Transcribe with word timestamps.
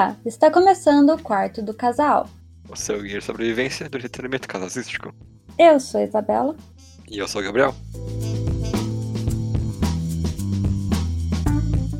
Olá, 0.00 0.16
está 0.24 0.50
começando 0.50 1.10
o 1.10 1.22
quarto 1.22 1.60
do 1.60 1.74
casal. 1.74 2.26
O 2.70 2.74
seu 2.74 3.02
guia 3.02 3.18
de 3.18 3.24
sobrevivência 3.26 3.86
do 3.86 3.98
entretenimento 3.98 4.48
casalístico. 4.48 5.14
Eu 5.58 5.78
sou 5.78 6.00
a 6.00 6.04
Isabela. 6.04 6.56
E 7.06 7.18
eu 7.18 7.28
sou 7.28 7.42
o 7.42 7.44
Gabriel. 7.44 7.74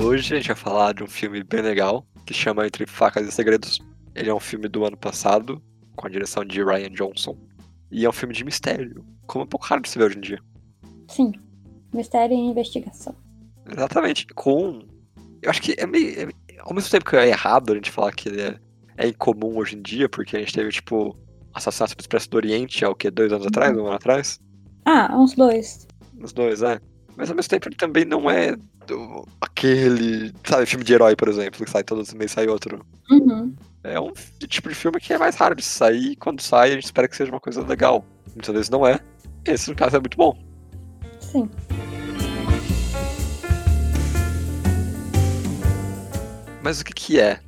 Hoje 0.02 0.32
a 0.32 0.36
gente 0.38 0.46
vai 0.46 0.56
falar 0.56 0.94
de 0.94 1.04
um 1.04 1.06
filme 1.06 1.44
bem 1.44 1.60
legal 1.60 2.06
que 2.24 2.32
chama 2.32 2.66
Entre 2.66 2.86
Facas 2.86 3.28
e 3.28 3.30
Segredos. 3.30 3.78
Ele 4.14 4.30
é 4.30 4.34
um 4.34 4.40
filme 4.40 4.66
do 4.66 4.82
ano 4.86 4.96
passado, 4.96 5.62
com 5.94 6.06
a 6.06 6.10
direção 6.10 6.42
de 6.42 6.64
Ryan 6.64 6.92
Johnson. 6.92 7.36
E 7.90 8.06
é 8.06 8.08
um 8.08 8.12
filme 8.12 8.32
de 8.32 8.46
mistério, 8.46 9.04
como 9.26 9.42
é 9.42 9.44
um 9.44 9.48
pouco 9.50 9.66
raro 9.66 9.82
de 9.82 9.90
se 9.90 9.98
ver 9.98 10.06
hoje 10.06 10.16
em 10.16 10.22
dia. 10.22 10.42
Sim, 11.06 11.32
mistério 11.92 12.34
e 12.34 12.40
investigação. 12.40 13.14
Exatamente, 13.70 14.26
com. 14.28 14.86
Eu 15.42 15.50
acho 15.50 15.60
que 15.60 15.74
é 15.76 15.86
meio. 15.86 16.39
Ao 16.62 16.74
mesmo 16.74 16.90
tempo 16.90 17.04
que 17.08 17.16
é 17.16 17.28
errado 17.28 17.72
a 17.72 17.74
gente 17.74 17.90
falar 17.90 18.12
que 18.12 18.28
ele 18.28 18.40
é, 18.42 18.56
é 18.96 19.08
incomum 19.08 19.56
hoje 19.56 19.76
em 19.76 19.82
dia, 19.82 20.08
porque 20.08 20.36
a 20.36 20.40
gente 20.40 20.52
teve, 20.52 20.70
tipo, 20.70 21.16
Assassinato 21.54 21.96
do 21.96 22.00
Expresso 22.00 22.30
do 22.30 22.36
Oriente 22.36 22.84
há 22.84 22.90
o 22.90 22.94
quê? 22.94 23.10
Dois 23.10 23.32
anos 23.32 23.46
atrás? 23.46 23.76
Um 23.76 23.86
ano 23.86 23.92
atrás? 23.96 24.40
Ah, 24.84 25.10
uns 25.16 25.34
dois. 25.34 25.86
Os 26.22 26.32
dois, 26.32 26.62
é. 26.62 26.80
Mas 27.16 27.28
ao 27.30 27.36
mesmo 27.36 27.50
tempo 27.50 27.68
ele 27.68 27.76
também 27.76 28.04
não 28.04 28.30
é 28.30 28.54
do- 28.86 29.26
aquele, 29.40 30.32
sabe, 30.44 30.66
filme 30.66 30.84
de 30.84 30.92
herói, 30.94 31.14
por 31.16 31.28
exemplo, 31.28 31.64
que 31.64 31.70
sai 31.70 31.82
todos 31.84 32.08
os 32.08 32.14
meses 32.14 32.32
sai 32.32 32.46
outro. 32.48 32.84
Uhum. 33.10 33.54
É 33.82 33.98
um 33.98 34.12
tipo 34.48 34.68
de 34.68 34.74
filme 34.74 35.00
que 35.00 35.12
é 35.12 35.18
mais 35.18 35.36
raro 35.36 35.54
de 35.54 35.62
sair, 35.62 36.12
e 36.12 36.16
quando 36.16 36.40
sai 36.40 36.70
a 36.70 36.74
gente 36.74 36.84
espera 36.84 37.08
que 37.08 37.16
seja 37.16 37.30
uma 37.32 37.40
coisa 37.40 37.62
legal. 37.66 38.04
Muitas 38.34 38.54
vezes 38.54 38.70
não 38.70 38.86
é. 38.86 39.00
Esse, 39.44 39.70
no 39.70 39.76
caso, 39.76 39.96
é 39.96 39.98
muito 40.00 40.16
bom. 40.16 40.36
Sim. 41.20 41.48
Mas 46.62 46.80
o 46.80 46.84
que 46.84 46.92
que 46.92 47.20
é 47.20 47.40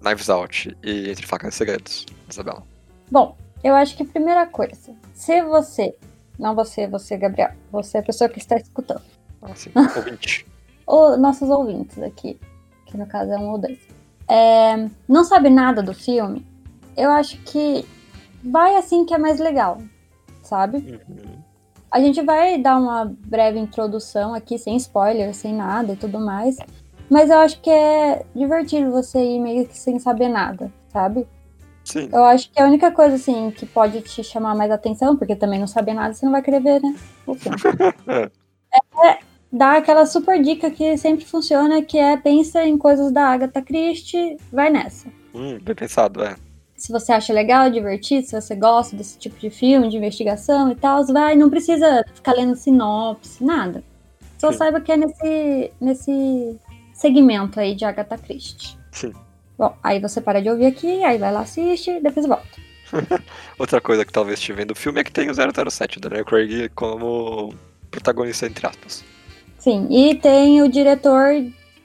Knives 0.00 0.30
Out 0.30 0.76
e 0.82 1.10
Entre 1.10 1.26
Facas 1.26 1.54
e 1.54 1.56
Segredos, 1.56 2.06
Isabela? 2.30 2.62
Bom, 3.10 3.36
eu 3.62 3.74
acho 3.74 3.96
que 3.96 4.04
primeira 4.04 4.46
coisa, 4.46 4.94
se 5.14 5.42
você, 5.42 5.96
não 6.38 6.54
você, 6.54 6.86
você, 6.86 7.16
Gabriel, 7.16 7.50
você 7.70 7.98
é 7.98 8.00
a 8.00 8.04
pessoa 8.04 8.30
que 8.30 8.38
está 8.38 8.56
escutando, 8.56 9.02
Assim, 9.42 9.70
ouvinte. 9.96 10.46
ou 10.86 11.16
nossos 11.16 11.50
ouvintes 11.50 12.00
aqui, 12.02 12.38
que 12.86 12.96
no 12.96 13.06
caso 13.06 13.32
é 13.32 13.38
um 13.38 13.50
ou 13.50 13.58
dois, 13.58 13.78
é, 14.28 14.88
não 15.08 15.24
sabe 15.24 15.50
nada 15.50 15.82
do 15.82 15.92
filme, 15.92 16.46
eu 16.96 17.10
acho 17.10 17.38
que 17.38 17.84
vai 18.44 18.76
assim 18.76 19.04
que 19.04 19.12
é 19.12 19.18
mais 19.18 19.40
legal, 19.40 19.78
sabe? 20.42 20.78
Uhum. 20.78 21.42
A 21.90 22.00
gente 22.00 22.22
vai 22.22 22.58
dar 22.58 22.78
uma 22.78 23.04
breve 23.04 23.58
introdução 23.58 24.32
aqui, 24.32 24.56
sem 24.56 24.76
spoiler, 24.76 25.34
sem 25.34 25.52
nada 25.52 25.92
e 25.92 25.96
tudo 25.96 26.18
mais. 26.18 26.56
Mas 27.12 27.28
eu 27.28 27.36
acho 27.40 27.60
que 27.60 27.68
é 27.68 28.24
divertido 28.34 28.90
você 28.90 29.22
ir 29.22 29.38
meio 29.38 29.68
que 29.68 29.76
sem 29.76 29.98
saber 29.98 30.28
nada, 30.28 30.72
sabe? 30.90 31.26
Sim. 31.84 32.08
Eu 32.10 32.24
acho 32.24 32.50
que 32.50 32.58
a 32.58 32.64
única 32.64 32.90
coisa, 32.90 33.16
assim, 33.16 33.50
que 33.50 33.66
pode 33.66 34.00
te 34.00 34.24
chamar 34.24 34.54
mais 34.54 34.70
atenção, 34.70 35.14
porque 35.14 35.36
também 35.36 35.60
não 35.60 35.66
saber 35.66 35.92
nada, 35.92 36.14
você 36.14 36.24
não 36.24 36.32
vai 36.32 36.40
querer 36.40 36.62
ver, 36.62 36.80
né? 36.80 36.96
O 37.26 37.34
filme. 37.34 37.58
é 39.04 39.18
dar 39.52 39.76
aquela 39.76 40.06
super 40.06 40.40
dica 40.40 40.70
que 40.70 40.96
sempre 40.96 41.26
funciona, 41.26 41.82
que 41.82 41.98
é 41.98 42.16
pensa 42.16 42.64
em 42.64 42.78
coisas 42.78 43.12
da 43.12 43.26
Agatha 43.26 43.60
Christie, 43.60 44.38
vai 44.50 44.70
nessa. 44.70 45.08
Hum, 45.34 45.58
bem 45.60 45.74
pensado, 45.74 46.24
é. 46.24 46.34
Se 46.74 46.90
você 46.90 47.12
acha 47.12 47.30
legal, 47.34 47.68
divertido, 47.68 48.26
se 48.26 48.40
você 48.40 48.54
gosta 48.54 48.96
desse 48.96 49.18
tipo 49.18 49.38
de 49.38 49.50
filme, 49.50 49.90
de 49.90 49.98
investigação 49.98 50.72
e 50.72 50.76
tal, 50.76 51.04
vai, 51.08 51.36
não 51.36 51.50
precisa 51.50 52.06
ficar 52.14 52.32
lendo 52.32 52.56
sinopse, 52.56 53.44
nada. 53.44 53.84
Só 54.38 54.50
Sim. 54.50 54.56
saiba 54.56 54.80
que 54.80 54.90
é 54.90 54.96
nesse, 54.96 55.70
nesse 55.78 56.58
segmento 56.92 57.58
aí 57.58 57.74
de 57.74 57.84
Agatha 57.84 58.18
Christie. 58.18 58.76
Sim. 58.90 59.12
Bom, 59.58 59.76
aí 59.82 60.00
você 60.00 60.20
para 60.20 60.40
de 60.40 60.50
ouvir 60.50 60.66
aqui, 60.66 61.04
aí 61.04 61.18
vai 61.18 61.32
lá, 61.32 61.40
assiste, 61.40 62.00
depois 62.00 62.26
volta. 62.26 62.48
Outra 63.58 63.80
coisa 63.80 64.04
que 64.04 64.12
talvez 64.12 64.40
te 64.40 64.52
vendo 64.52 64.68
do 64.68 64.74
filme 64.74 65.00
é 65.00 65.04
que 65.04 65.12
tem 65.12 65.30
o 65.30 65.34
007, 65.70 65.98
o 65.98 66.00
Daniel 66.00 66.24
Craig, 66.24 66.68
como 66.74 67.54
protagonista, 67.90 68.46
entre 68.46 68.66
aspas. 68.66 69.04
Sim, 69.58 69.86
e 69.90 70.14
tem 70.16 70.60
o 70.62 70.68
diretor, 70.68 71.32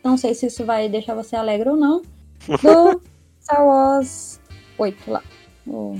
não 0.03 0.17
sei 0.17 0.33
se 0.33 0.47
isso 0.47 0.65
vai 0.65 0.89
deixar 0.89 1.13
você 1.13 1.35
alegre 1.35 1.69
ou 1.69 1.77
não, 1.77 2.01
do 2.47 3.01
Star 3.41 3.65
Wars 3.65 4.39
8 4.77 5.11
lá. 5.11 5.23
O... 5.65 5.95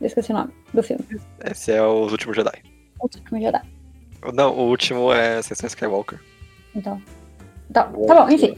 Eu 0.00 0.06
esqueci 0.06 0.32
o 0.32 0.34
nome 0.34 0.52
do 0.72 0.82
filme. 0.82 1.04
Esse 1.44 1.72
é 1.72 1.82
Os 1.82 2.12
Últimos 2.12 2.36
Jedi. 2.36 2.62
O 2.98 3.04
Último 3.04 3.40
Jedi. 3.40 3.62
Não, 4.34 4.54
o 4.54 4.68
último 4.68 5.12
é 5.12 5.38
Ascensão 5.38 5.66
Skywalker. 5.66 6.20
Então. 6.74 7.00
Tá, 7.72 7.84
tá 7.84 8.14
bom, 8.14 8.28
enfim. 8.30 8.56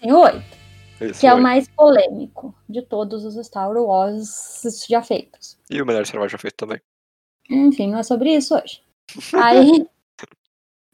Tem 0.00 0.12
o 0.12 0.20
8. 0.20 0.60
Isso, 1.00 1.20
que 1.20 1.26
é 1.26 1.32
o 1.32 1.40
mais 1.40 1.66
polêmico 1.68 2.54
de 2.68 2.82
todos 2.82 3.24
os 3.24 3.46
Star 3.46 3.70
Wars 3.72 4.86
já 4.88 5.00
feitos. 5.02 5.58
E 5.70 5.80
o 5.80 5.86
melhor 5.86 6.04
Star 6.04 6.20
Wars 6.20 6.32
já 6.32 6.38
feito 6.38 6.56
também. 6.56 6.80
Enfim, 7.48 7.90
não 7.90 7.98
é 7.98 8.02
sobre 8.02 8.34
isso 8.34 8.54
hoje. 8.54 8.82
Aí, 9.34 9.88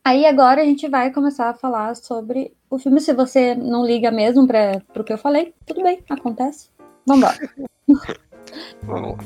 aí 0.02 0.24
agora 0.24 0.62
a 0.62 0.64
gente 0.64 0.88
vai 0.88 1.12
começar 1.12 1.50
a 1.50 1.54
falar 1.54 1.94
sobre 1.96 2.56
o 2.70 2.78
filme. 2.78 3.00
Se 3.00 3.12
você 3.12 3.54
não 3.54 3.84
liga 3.84 4.10
mesmo 4.10 4.46
para 4.46 4.80
o 4.94 5.04
que 5.04 5.12
eu 5.12 5.18
falei, 5.18 5.52
tudo 5.66 5.82
bem, 5.82 6.02
acontece. 6.08 6.70
Vambora. 7.04 7.36
Vamos 8.84 9.10
lá. 9.10 9.18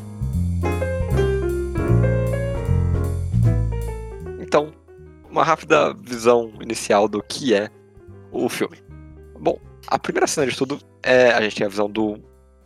Então, 4.40 4.72
uma 5.30 5.44
rápida 5.44 5.94
visão 5.94 6.52
inicial 6.60 7.06
do 7.06 7.22
que 7.22 7.54
é 7.54 7.70
o 8.32 8.48
filme. 8.48 8.78
Bom, 9.38 9.58
a 9.86 9.98
primeira 9.98 10.26
cena 10.26 10.46
de 10.46 10.56
tudo 10.56 10.78
é 11.02 11.32
a 11.32 11.40
gente 11.40 11.56
tem 11.56 11.66
a 11.66 11.70
visão 11.70 11.90
do 11.90 12.18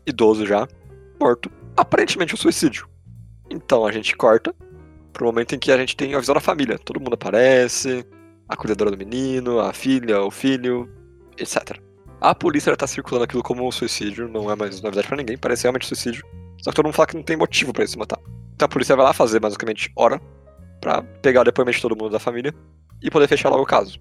idoso 0.06 0.46
já, 0.46 0.66
morto, 1.20 1.50
aparentemente 1.76 2.34
um 2.34 2.38
suicídio. 2.38 2.88
Então 3.50 3.86
a 3.86 3.92
gente 3.92 4.16
corta 4.16 4.54
pro 5.12 5.26
momento 5.26 5.54
em 5.54 5.58
que 5.58 5.70
a 5.70 5.78
gente 5.78 5.96
tem 5.96 6.14
a 6.14 6.20
visão 6.20 6.34
da 6.34 6.40
família. 6.40 6.78
Todo 6.78 7.00
mundo 7.00 7.14
aparece, 7.14 8.04
a 8.48 8.56
cuidadora 8.56 8.90
do 8.90 8.98
menino, 8.98 9.60
a 9.60 9.72
filha, 9.72 10.20
o 10.22 10.30
filho, 10.30 10.90
etc. 11.38 11.78
A 12.20 12.34
polícia 12.34 12.72
já 12.72 12.76
tá 12.76 12.86
circulando 12.86 13.24
aquilo 13.24 13.42
como 13.42 13.66
um 13.66 13.70
suicídio, 13.70 14.28
não 14.28 14.50
é 14.50 14.56
mais 14.56 14.80
novidade 14.80 15.06
pra 15.06 15.16
ninguém, 15.16 15.38
parece 15.38 15.64
realmente 15.64 15.86
suicídio. 15.86 16.24
Só 16.62 16.70
que 16.70 16.76
todo 16.76 16.86
mundo 16.86 16.94
fala 16.94 17.06
que 17.06 17.16
não 17.16 17.22
tem 17.22 17.36
motivo 17.36 17.72
pra 17.72 17.82
ele 17.82 17.90
se 17.90 17.98
matar. 17.98 18.18
Então 18.54 18.66
a 18.66 18.68
polícia 18.68 18.96
vai 18.96 19.04
lá 19.04 19.12
fazer 19.12 19.40
basicamente 19.40 19.92
hora 19.96 20.20
pra 20.80 21.02
pegar 21.02 21.42
o 21.42 21.44
depoimento 21.44 21.76
de 21.76 21.82
todo 21.82 21.96
mundo 21.96 22.10
da 22.10 22.18
família 22.18 22.54
e 23.02 23.10
poder 23.10 23.28
fechar 23.28 23.50
logo 23.50 23.62
o 23.62 23.66
caso. 23.66 24.00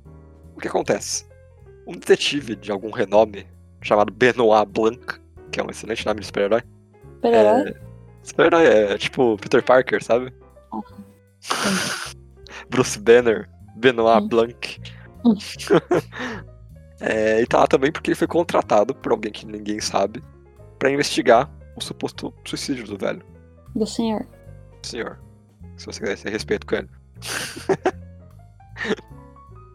O 0.55 0.59
que 0.59 0.67
acontece? 0.67 1.25
Um 1.87 1.93
detetive 1.93 2.55
de 2.55 2.71
algum 2.71 2.91
renome 2.91 3.45
chamado 3.81 4.11
Benoit 4.13 4.65
Blanc, 4.69 5.19
que 5.51 5.59
é 5.59 5.63
um 5.63 5.69
excelente 5.69 6.05
nome 6.05 6.21
de 6.21 6.25
super-herói. 6.27 6.61
Super-herói? 7.15 7.69
É, 7.69 7.81
super-herói 8.23 8.65
é 8.65 8.97
tipo 8.97 9.37
Peter 9.37 9.63
Parker, 9.63 10.03
sabe? 10.03 10.33
Bruce 12.69 12.97
Banner, 12.99 13.49
Benoit 13.75 14.23
Hum. 14.23 14.27
Blanc. 14.27 14.81
Hum. 15.25 15.35
É, 17.05 17.41
e 17.41 17.45
tá 17.45 17.59
lá 17.59 17.67
também 17.67 17.91
porque 17.91 18.11
ele 18.11 18.15
foi 18.15 18.27
contratado 18.27 18.95
por 18.95 19.11
alguém 19.11 19.29
que 19.29 19.45
ninguém 19.45 19.81
sabe 19.81 20.23
pra 20.79 20.89
investigar 20.89 21.51
o 21.75 21.81
suposto 21.81 22.33
suicídio 22.45 22.85
do 22.85 22.97
velho 22.97 23.21
Do 23.75 23.85
senhor. 23.85 24.25
senhor. 24.83 25.19
Se 25.75 25.85
você 25.85 25.99
quiser 25.99 26.17
ter 26.17 26.29
respeito 26.29 26.65
com 26.65 26.75
ele. 26.77 26.87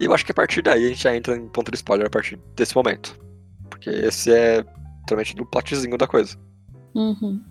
e 0.01 0.05
eu 0.05 0.15
acho 0.15 0.25
que 0.25 0.33
a 0.33 0.35
partir 0.35 0.63
daí 0.63 0.87
a 0.87 0.89
gente 0.89 1.03
já 1.03 1.15
entra 1.15 1.37
em 1.37 1.49
ponto 1.49 1.71
de 1.71 1.77
spoiler 1.77 2.07
a 2.07 2.11
partir 2.11 2.39
desse 2.55 2.75
momento. 2.75 3.19
Porque 3.69 3.91
esse 3.91 4.33
é 4.33 4.63
totalmente 5.01 5.35
do 5.35 5.45
plotzinho 5.45 5.99
da 5.99 6.07
coisa. 6.07 6.37
Uhum. 6.95 7.43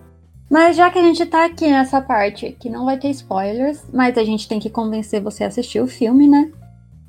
Mas 0.50 0.78
já 0.78 0.90
que 0.90 0.98
a 0.98 1.04
gente 1.04 1.26
tá 1.26 1.46
aqui 1.46 1.70
nessa 1.70 2.02
parte, 2.02 2.56
que 2.60 2.70
não 2.70 2.86
vai 2.86 2.98
ter 2.98 3.10
spoilers, 3.10 3.84
mas 3.94 4.18
a 4.18 4.24
gente 4.24 4.48
tem 4.48 4.60
que 4.60 4.70
convencer 4.70 5.22
você 5.22 5.44
a 5.44 5.48
assistir 5.48 5.82
o 5.82 5.88
filme, 5.88 6.28
né? 6.28 6.52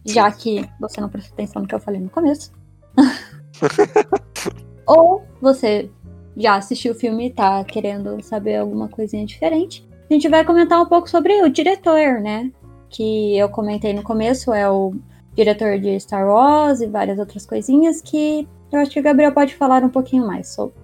Já 0.05 0.31
que 0.33 0.69
você 0.81 1.01
não 1.01 1.09
prestou 1.09 1.35
atenção 1.35 1.63
no 1.63 1.69
que 1.69 1.75
eu 1.75 1.81
falei 1.81 2.01
no 2.01 2.11
começo. 2.11 2.53
Ou 4.87 5.25
você 5.41 5.91
já 6.37 6.57
assistiu 6.57 6.93
o 6.93 6.97
filme 6.97 7.27
e 7.27 7.31
tá 7.31 7.63
querendo 7.63 8.21
saber 8.23 8.57
alguma 8.57 8.89
coisinha 8.89 9.25
diferente. 9.25 9.87
A 10.11 10.15
gente 10.15 10.29
vai 10.29 10.45
comentar 10.45 10.81
um 10.81 10.87
pouco 10.87 11.09
sobre 11.09 11.43
o 11.43 11.51
diretor, 11.51 12.21
né? 12.21 12.51
Que 12.89 13.37
eu 13.37 13.49
comentei 13.51 13.93
no 13.93 14.03
começo, 14.03 14.53
é 14.53 14.69
o 14.69 14.95
diretor 15.39 15.79
de 15.79 15.99
Star 16.01 16.27
Wars 16.27 16.81
e 16.81 16.87
várias 16.87 17.19
outras 17.19 17.47
coisinhas 17.47 18.03
que 18.03 18.47
eu 18.73 18.81
acho 18.81 18.91
que 18.91 18.99
o 18.99 19.03
Gabriel 19.03 19.33
pode 19.33 19.55
falar 19.55 19.85
um 19.85 19.89
pouquinho 19.89 20.27
mais 20.27 20.49
sobre. 20.49 20.75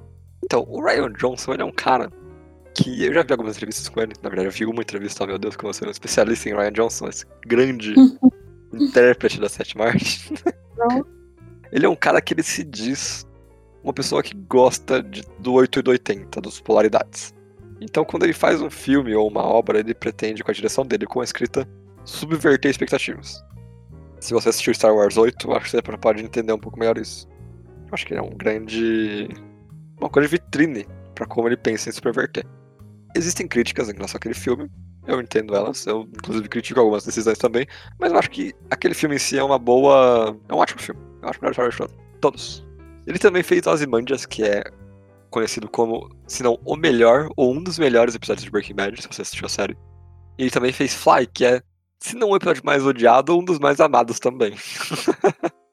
Então, 0.45 0.65
o 0.69 0.81
Ryan 0.81 1.13
Johnson, 1.13 1.55
ele 1.55 1.63
é 1.63 1.65
um 1.65 1.73
cara 1.73 2.11
que 2.73 3.05
eu 3.05 3.13
já 3.13 3.23
vi 3.23 3.33
algumas 3.33 3.57
entrevistas 3.57 3.89
com 3.89 4.01
ele. 4.01 4.13
Na 4.23 4.29
verdade, 4.29 4.49
eu 4.49 4.53
vi 4.53 4.65
uma 4.65 4.81
entrevista, 4.81 5.25
oh, 5.25 5.27
meu 5.27 5.39
Deus, 5.39 5.57
como 5.57 5.73
você 5.73 5.85
é 5.85 5.89
um 5.89 5.91
especialista 5.91 6.49
em 6.49 6.55
Ryan 6.55 6.73
Johnson, 6.73 7.09
esse 7.09 7.25
grande 7.45 7.95
intérprete 8.73 9.41
da 9.41 9.49
sétima 9.49 9.87
arte. 9.87 10.33
Não. 10.77 11.05
Ele 11.73 11.87
é 11.87 11.89
um 11.89 11.97
cara 11.97 12.21
que 12.21 12.33
ele 12.33 12.43
se 12.43 12.63
diz 12.63 13.27
uma 13.83 13.93
pessoa 13.93 14.23
que 14.23 14.35
gosta 14.35 15.03
de, 15.03 15.25
do 15.41 15.53
8 15.55 15.81
e 15.81 15.83
do 15.83 15.91
80, 15.91 16.41
das 16.41 16.61
polaridades. 16.61 17.35
Então, 17.81 18.05
quando 18.05 18.23
ele 18.23 18.33
faz 18.33 18.63
um 18.63 18.71
filme 18.71 19.15
ou 19.15 19.29
uma 19.29 19.43
obra, 19.43 19.81
ele 19.81 19.95
pretende, 19.95 20.45
com 20.45 20.51
a 20.51 20.55
direção 20.55 20.87
dele, 20.87 21.07
com 21.07 21.21
a 21.21 21.25
escrita, 21.25 21.69
subverter 22.05 22.71
expectativas. 22.71 23.43
Se 24.25 24.33
você 24.33 24.49
assistiu 24.49 24.73
Star 24.73 24.95
Wars 24.95 25.19
8, 25.19 25.47
eu 25.47 25.55
acho 25.55 25.67
que 25.67 25.71
você 25.73 25.83
pode 25.99 26.25
entender 26.25 26.51
um 26.51 26.59
pouco 26.59 26.79
melhor 26.79 26.97
isso. 26.97 27.29
Eu 27.83 27.91
acho 27.93 28.07
que 28.07 28.15
ele 28.15 28.21
é 28.21 28.23
um 28.23 28.31
grande. 28.31 29.29
uma 30.01 30.09
coisa 30.09 30.27
de 30.27 30.37
vitrine 30.37 30.87
para 31.15 31.27
como 31.27 31.47
ele 31.47 31.59
pensa 31.59 31.91
em 31.91 31.93
subverter. 31.93 32.43
Existem 33.15 33.47
críticas 33.47 33.91
em 33.91 33.93
relação 33.93 34.17
àquele 34.17 34.35
filme, 34.35 34.71
eu 35.07 35.21
entendo 35.21 35.55
elas, 35.55 35.87
eu 35.87 36.09
inclusive 36.11 36.49
critico 36.49 36.81
algumas 36.81 37.05
decisões 37.05 37.37
também, 37.37 37.67
mas 38.01 38.13
eu 38.13 38.19
acho 38.19 38.31
que 38.31 38.55
aquele 38.71 38.95
filme 38.95 39.17
em 39.17 39.19
si 39.19 39.37
é 39.37 39.45
uma 39.45 39.59
boa. 39.59 40.35
é 40.49 40.55
um 40.55 40.57
ótimo 40.57 40.81
filme. 40.81 41.03
Eu 41.21 41.29
acho 41.29 41.39
melhor 41.43 41.71
de 41.71 41.95
todos. 42.19 42.67
Ele 43.07 43.19
também 43.19 43.43
fez 43.43 43.67
Ozymandias, 43.67 44.25
que 44.25 44.43
é 44.43 44.65
conhecido 45.29 45.69
como, 45.69 46.09
se 46.27 46.43
não 46.43 46.59
o 46.65 46.77
melhor, 46.77 47.29
ou 47.37 47.53
um 47.53 47.63
dos 47.63 47.79
melhores 47.79 48.15
episódios 48.15 48.45
de 48.45 48.51
Breaking 48.51 48.75
Bad, 48.75 49.03
se 49.03 49.07
você 49.07 49.21
assistiu 49.21 49.45
a 49.45 49.51
série. 49.51 49.77
E 50.39 50.45
ele 50.45 50.51
também 50.51 50.73
fez 50.73 50.95
Fly, 50.95 51.27
que 51.27 51.45
é, 51.45 51.61
se 51.99 52.17
não 52.17 52.31
o 52.31 52.37
episódio 52.37 52.65
mais 52.65 52.85
odiado, 52.85 53.37
um 53.37 53.45
dos 53.45 53.59
mais 53.59 53.81
amados 53.81 54.19
também. 54.19 54.55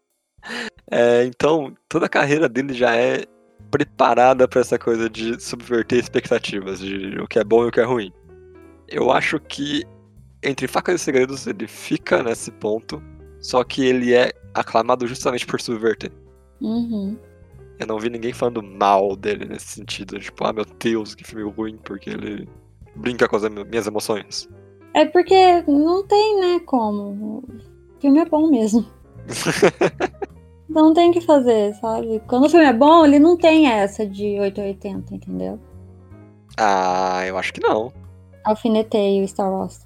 é, 0.90 1.26
então, 1.26 1.76
toda 1.90 2.06
a 2.06 2.10
carreira 2.10 2.48
dele 2.48 2.74
já 2.74 2.96
é 2.96 3.26
preparada 3.70 4.48
para 4.48 4.62
essa 4.62 4.78
coisa 4.78 5.10
de 5.10 5.42
subverter 5.42 6.00
expectativas, 6.00 6.80
de 6.80 7.20
o 7.20 7.28
que 7.28 7.40
é 7.40 7.44
bom 7.44 7.66
e 7.66 7.68
o 7.68 7.72
que 7.72 7.80
é 7.80 7.84
ruim. 7.84 8.12
Eu 8.88 9.12
acho 9.12 9.40
que 9.40 9.84
entre 10.44 10.68
Facas 10.68 11.02
e 11.02 11.04
Segredos 11.04 11.48
ele 11.48 11.68
fica 11.68 12.22
nesse 12.24 12.52
ponto, 12.52 13.02
só 13.40 13.64
que 13.64 13.86
ele 13.86 14.14
é 14.14 14.32
aclamado 14.54 15.08
justamente 15.08 15.46
por 15.46 15.62
subverter. 15.62 16.12
Uhum. 16.60 17.18
Eu 17.80 17.88
não 17.88 18.00
vi 18.00 18.10
ninguém 18.10 18.34
falando 18.34 18.62
mal 18.62 19.16
dele 19.16 19.46
nesse 19.46 19.68
sentido, 19.68 20.20
tipo, 20.20 20.46
ah 20.46 20.54
meu 20.54 20.66
Deus, 20.66 21.16
que 21.16 21.24
filme 21.24 21.50
ruim, 21.52 21.78
porque 21.78 22.10
ele 22.10 22.48
brinca 22.96 23.28
com 23.28 23.36
as 23.38 23.44
minhas 23.50 23.88
emoções. 23.88 24.48
É 24.94 25.06
porque 25.06 25.64
não 25.68 26.06
tem, 26.06 26.40
né, 26.40 26.60
como. 26.66 27.40
O 27.40 28.02
filme 28.02 28.20
é 28.20 28.26
bom 28.26 28.50
mesmo. 28.50 28.86
não 30.70 30.94
tem 30.94 31.12
que 31.12 31.22
fazer, 31.22 31.74
sabe? 31.76 32.22
Quando 32.28 32.46
o 32.46 32.50
filme 32.50 32.66
é 32.66 32.74
bom, 32.74 33.06
ele 33.06 33.20
não 33.20 33.38
tem 33.38 33.68
essa 33.68 34.06
de 34.06 34.40
880, 34.40 35.16
entendeu? 35.16 35.60
Ah, 36.58 37.24
eu 37.26 37.38
acho 37.38 37.54
que 37.54 37.62
não. 37.62 37.94
Alfinetei 38.44 39.24
o 39.24 39.28
Star 39.28 39.52
Wars. 39.52 39.86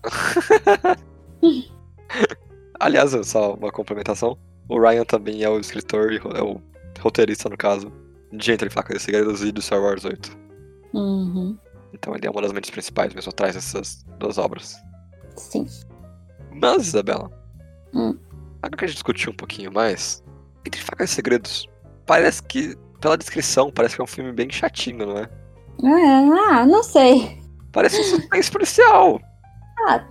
Aliás, 2.79 3.11
só 3.27 3.53
uma 3.53 3.71
complementação. 3.71 4.37
O 4.67 4.79
Ryan 4.79 5.03
também 5.03 5.43
é 5.43 5.49
o 5.49 5.59
escritor 5.59 6.11
e 6.11 6.17
é 6.17 6.41
o 6.43 6.59
roteirista, 6.99 7.49
no 7.49 7.57
caso, 7.57 7.91
de 8.31 8.51
Entre 8.51 8.69
Facas 8.69 8.97
e 8.97 9.05
Segredos 9.05 9.43
e 9.43 9.51
do 9.51 9.61
Star 9.61 9.81
Wars 9.81 10.05
8. 10.05 10.37
Uhum. 10.93 11.57
Então 11.93 12.15
ele 12.15 12.27
é 12.27 12.29
uma 12.29 12.41
das 12.41 12.51
mentes 12.51 12.71
principais 12.71 13.13
mesmo 13.13 13.29
atrás 13.29 13.55
dessas 13.55 14.03
duas 14.19 14.37
obras. 14.37 14.75
Sim. 15.35 15.67
Mas, 16.51 16.87
Isabela, 16.87 17.29
Hum. 17.93 18.17
agora 18.61 18.77
que 18.77 18.85
a 18.85 18.87
gente 18.87 18.95
discutiu 18.95 19.31
um 19.31 19.35
pouquinho 19.35 19.71
mais, 19.71 20.23
Entre 20.65 20.81
Facas 20.81 21.11
e 21.11 21.13
Segredos, 21.13 21.67
parece 22.05 22.41
que, 22.43 22.75
pela 22.99 23.17
descrição, 23.17 23.71
parece 23.71 23.95
que 23.95 24.01
é 24.01 24.03
um 24.03 24.07
filme 24.07 24.31
bem 24.31 24.49
chatinho, 24.49 25.05
não 25.05 25.17
é? 25.17 25.29
Ah, 25.83 26.65
não 26.65 26.81
sei. 26.83 27.41
Parece 27.71 27.99
um 27.99 28.03
suspense 28.03 28.51
policial. 28.51 29.19
Ah, 29.89 30.07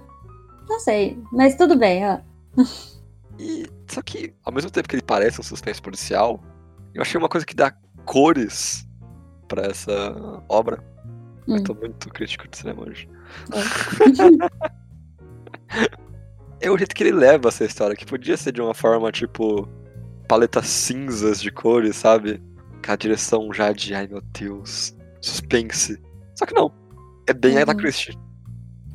não 0.68 0.78
sei. 0.78 1.18
Mas 1.32 1.56
tudo 1.56 1.74
bem, 1.76 2.06
ó. 2.06 2.18
E, 3.38 3.66
só 3.88 4.02
que, 4.02 4.34
ao 4.44 4.52
mesmo 4.52 4.70
tempo 4.70 4.86
que 4.86 4.94
ele 4.94 5.02
parece 5.02 5.40
um 5.40 5.42
suspense 5.42 5.80
policial, 5.80 6.38
eu 6.92 7.00
achei 7.00 7.18
uma 7.18 7.30
coisa 7.30 7.46
que 7.46 7.54
dá 7.56 7.72
cores 8.04 8.86
pra 9.48 9.62
essa 9.68 9.90
obra. 10.48 10.84
Eu 11.48 11.54
Hum. 11.56 11.62
tô 11.64 11.74
muito 11.74 12.08
crítico 12.10 12.46
de 12.46 12.58
cinema 12.58 12.82
hoje. 12.86 13.08
É. 13.52 13.58
É 16.60 16.70
o 16.70 16.78
jeito 16.78 16.94
que 16.94 17.02
ele 17.02 17.12
leva 17.12 17.48
essa 17.48 17.64
história, 17.64 17.96
que 17.96 18.06
podia 18.06 18.36
ser 18.36 18.52
de 18.52 18.60
uma 18.60 18.74
forma, 18.74 19.12
tipo, 19.12 19.68
paletas 20.28 20.66
cinzas 20.66 21.40
de 21.40 21.50
cores, 21.50 21.96
sabe? 21.96 22.42
Com 22.84 22.92
a 22.92 22.96
direção 22.96 23.52
já 23.52 23.72
de, 23.72 23.94
ai 23.94 24.06
meu 24.06 24.22
Deus, 24.38 24.96
suspense. 25.20 26.00
Só 26.34 26.46
que 26.46 26.54
não. 26.54 26.72
É 27.26 27.32
bem 27.32 27.52
Uhum. 27.52 27.58
Agatha 27.58 27.78
Christie. 27.78 28.18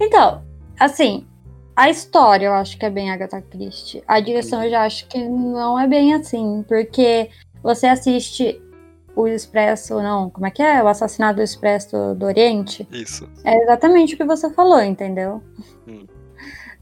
Então, 0.02 0.44
assim, 0.80 1.28
a 1.76 1.90
história 1.90 2.48
eu 2.48 2.54
acho 2.54 2.78
que 2.78 2.86
é 2.86 2.90
bem 2.90 3.12
Agatha 3.12 3.42
Christie. 3.42 4.04
A 4.08 4.20
direção 4.20 4.64
eu 4.64 4.70
já 4.70 4.84
acho 4.84 5.08
que 5.08 5.18
não 5.28 5.80
é 5.80 5.88
bem 5.88 6.14
assim, 6.14 6.64
porque 6.68 7.30
você 7.64 7.88
assiste 7.88 8.62
o 9.16 9.28
Expresso, 9.28 10.02
não, 10.02 10.30
como 10.30 10.46
é 10.46 10.52
que 10.52 10.62
é? 10.62 10.82
O 10.82 10.88
Assassinato 10.88 11.38
do 11.38 11.42
Expresso 11.42 12.16
do 12.16 12.26
Oriente. 12.26 12.88
Isso. 12.92 13.30
É 13.44 13.56
exatamente 13.64 14.14
o 14.14 14.18
que 14.18 14.24
você 14.24 14.50
falou, 14.52 14.82
entendeu? 14.82 15.44
Hum. 15.88 16.06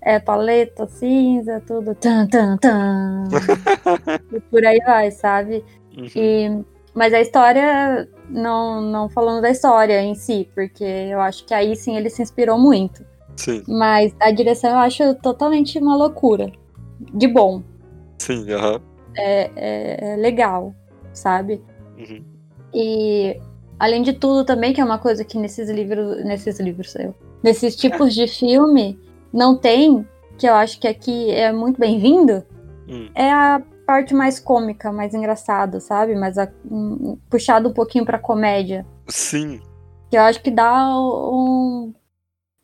É 0.08 0.20
paleta 0.20 0.88
cinza, 0.88 1.62
tudo 1.68 1.94
tan 1.94 2.26
tan 2.28 2.56
tan. 2.60 3.26
e 4.32 4.40
por 4.40 4.66
aí 4.66 4.80
vai, 4.86 5.12
sabe? 5.12 5.66
Uhum. 5.98 6.08
E, 6.16 6.64
mas 6.94 7.14
a 7.14 7.20
história, 7.20 8.08
não, 8.30 8.80
não 8.80 9.10
falando 9.10 9.42
da 9.42 9.50
história 9.50 10.02
em 10.02 10.16
si, 10.16 10.50
porque 10.56 10.86
eu 10.86 11.20
acho 11.20 11.44
que 11.46 11.54
aí 11.54 11.76
sim 11.76 11.98
ele 11.98 12.10
se 12.10 12.22
inspirou 12.22 12.58
muito. 12.58 13.06
Sim, 13.36 13.62
Mas 13.68 14.16
a 14.22 14.32
direção 14.32 14.70
eu 14.72 14.78
acho 14.78 15.14
totalmente 15.16 15.78
uma 15.78 15.98
loucura. 15.98 16.54
De 17.14 17.28
bom. 17.28 17.62
sim, 18.18 18.50
aham. 18.54 18.80
É, 19.18 19.52
é- 19.58 20.14
é 20.14 20.16
legal, 20.16 20.74
sabe? 21.12 21.62
Uhum. 21.98 22.24
E 22.74 23.38
além 23.78 24.02
de 24.04 24.14
tudo 24.14 24.46
também, 24.46 24.72
que 24.74 24.80
é 24.80 24.86
uma 24.86 25.00
coisa 25.00 25.26
que 25.26 25.38
nesses 25.38 25.70
livros. 25.70 26.24
Nesses 26.24 26.62
livros, 26.62 26.96
eu. 26.96 27.14
Nesses 27.44 27.76
tipos 27.76 28.14
de 28.16 28.26
filme 28.26 28.98
não 29.34 29.58
tem, 29.58 30.08
que 30.38 30.48
eu 30.48 30.54
acho 30.54 30.80
que 30.80 30.88
aqui 30.88 31.32
é 31.32 31.52
muito 31.52 31.80
bem-vindo, 31.80 32.44
Hum. 32.88 33.10
é 33.16 33.32
a 33.32 33.62
parte 33.86 34.14
mais 34.14 34.40
cômica, 34.40 34.92
mais 34.92 35.14
engraçada, 35.14 35.80
sabe? 35.80 36.16
Mais 36.16 36.38
a- 36.38 36.52
um- 36.70 37.18
puxado 37.30 37.70
um 37.70 37.74
pouquinho 37.74 38.06
pra 38.06 38.20
comédia. 38.20 38.86
Sim, 39.08 39.62
Que 40.10 40.18
eu 40.18 40.22
acho 40.22 40.42
que 40.42 40.50
dá 40.52 40.90
um- 40.98 41.94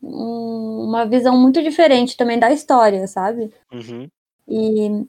um- 0.02 0.84
uma 0.88 1.04
visão 1.06 1.36
muito 1.38 1.62
diferente 1.62 2.16
também 2.16 2.38
da 2.38 2.50
história, 2.52 3.06
sabe? 3.06 3.52
uhum. 3.72 4.06
E 4.48 5.06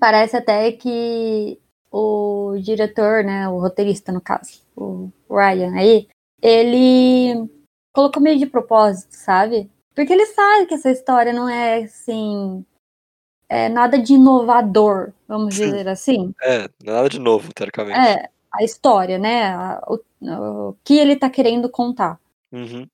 parece 0.00 0.36
até 0.36 0.70
que 0.72 1.58
o 1.90 2.56
diretor, 2.62 3.24
né, 3.24 3.48
o 3.48 3.58
roteirista 3.58 4.12
no 4.12 4.20
caso, 4.20 4.60
o 4.76 5.10
Ryan 5.30 5.72
aí, 5.74 6.08
ele 6.42 7.48
colocou 7.94 8.22
meio 8.22 8.38
de 8.38 8.46
propósito, 8.46 9.12
sabe? 9.12 9.70
Porque 9.98 10.12
ele 10.12 10.26
sabe 10.26 10.66
que 10.66 10.74
essa 10.74 10.92
história 10.92 11.32
não 11.32 11.48
é 11.48 11.82
assim, 11.82 12.64
é 13.48 13.68
nada 13.68 13.98
de 13.98 14.12
inovador, 14.14 15.12
vamos 15.26 15.56
Sim. 15.56 15.64
dizer 15.64 15.88
assim. 15.88 16.32
É, 16.40 16.70
nada 16.84 17.08
de 17.08 17.18
novo, 17.18 17.52
teoricamente. 17.52 17.98
É, 17.98 18.30
a 18.54 18.62
história, 18.62 19.18
né? 19.18 19.46
a- 19.46 19.82
o, 19.88 19.98
o 20.68 20.76
que 20.84 20.96
ele 20.96 21.16
tá 21.16 21.28
querendo 21.28 21.68
contar. 21.68 22.20
Uhum. 22.52 22.86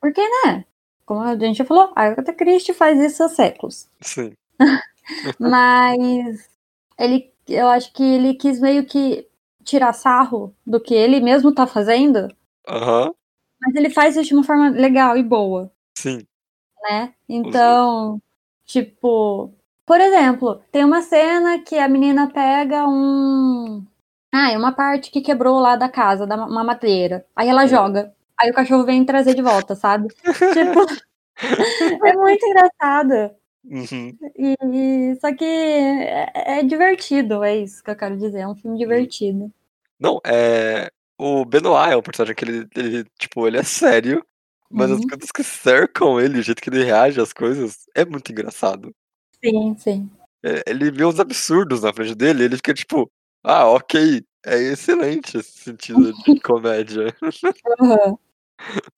Porque, 0.00 0.20
né? 0.20 0.64
Como 1.06 1.20
a 1.20 1.36
gente 1.38 1.58
já 1.58 1.64
falou, 1.64 1.92
a 1.94 2.06
Agatha 2.06 2.32
Christie 2.32 2.74
faz 2.74 3.00
isso 3.00 3.22
há 3.22 3.28
séculos. 3.28 3.88
Sim. 4.00 4.32
Mas 5.38 6.50
ele, 6.98 7.32
eu 7.46 7.68
acho 7.68 7.92
que 7.92 8.02
ele 8.02 8.34
quis 8.34 8.58
meio 8.58 8.84
que 8.84 9.28
tirar 9.62 9.92
sarro 9.92 10.52
do 10.66 10.80
que 10.80 10.92
ele 10.92 11.20
mesmo 11.20 11.54
tá 11.54 11.68
fazendo, 11.68 12.34
Aham. 12.66 13.14
mas 13.60 13.76
ele 13.76 13.90
faz 13.90 14.16
isso 14.16 14.26
de 14.30 14.34
uma 14.34 14.42
forma 14.42 14.70
legal 14.70 15.16
e 15.16 15.22
boa, 15.22 15.70
Sim. 15.96 16.26
Né? 16.82 17.14
Então, 17.28 18.20
tipo, 18.64 19.52
por 19.86 20.00
exemplo, 20.00 20.60
tem 20.70 20.84
uma 20.84 21.00
cena 21.02 21.60
que 21.60 21.78
a 21.78 21.88
menina 21.88 22.30
pega 22.30 22.86
um. 22.86 23.84
Ah, 24.32 24.52
é 24.52 24.58
uma 24.58 24.72
parte 24.72 25.10
que 25.10 25.22
quebrou 25.22 25.58
lá 25.60 25.76
da 25.76 25.88
casa, 25.88 26.26
da 26.26 26.36
uma 26.36 26.62
madeira. 26.62 27.24
Aí 27.34 27.48
ela 27.48 27.66
joga. 27.66 28.14
Aí 28.38 28.50
o 28.50 28.54
cachorro 28.54 28.84
vem 28.84 29.04
trazer 29.04 29.34
de 29.34 29.42
volta, 29.42 29.74
sabe? 29.74 30.08
tipo, 30.52 32.06
é 32.06 32.12
muito 32.12 32.46
engraçado. 32.46 33.34
Uhum. 33.64 34.16
E, 34.36 35.16
só 35.20 35.34
que 35.34 35.44
é, 35.44 36.58
é 36.58 36.62
divertido, 36.62 37.42
é 37.42 37.56
isso 37.56 37.82
que 37.82 37.90
eu 37.90 37.96
quero 37.96 38.16
dizer. 38.16 38.40
É 38.40 38.48
um 38.48 38.54
filme 38.54 38.78
divertido. 38.78 39.52
Não, 39.98 40.20
é. 40.24 40.90
O 41.18 41.44
Benoit 41.44 41.92
é 41.92 41.96
um 41.96 42.02
personagem 42.02 42.34
que 42.34 42.44
ele, 42.44 42.68
ele, 42.76 43.04
tipo, 43.18 43.46
ele 43.46 43.58
é 43.58 43.62
sério, 43.64 44.24
mas 44.70 44.90
as 44.90 45.00
Uhum. 45.00 45.08
coisas 45.08 45.30
que 45.32 45.42
cercam 45.44 46.20
ele, 46.20 46.38
o 46.38 46.42
jeito 46.42 46.60
que 46.62 46.70
ele 46.70 46.84
reage 46.84 47.20
às 47.20 47.32
coisas, 47.32 47.86
é 47.94 48.04
muito 48.04 48.30
engraçado. 48.32 48.94
Sim, 49.44 49.76
sim. 49.78 50.10
É, 50.42 50.62
ele 50.66 50.90
vê 50.90 51.04
uns 51.04 51.18
absurdos 51.20 51.82
na 51.82 51.92
frente 51.92 52.14
dele, 52.14 52.44
ele 52.44 52.56
fica 52.56 52.72
tipo, 52.74 53.10
ah, 53.42 53.66
ok, 53.68 54.22
é 54.46 54.56
excelente 54.58 55.38
esse 55.38 55.58
sentido 55.58 56.12
de 56.12 56.40
comédia. 56.42 57.14
Aham. 57.80 58.18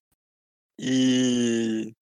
E. 0.82 1.92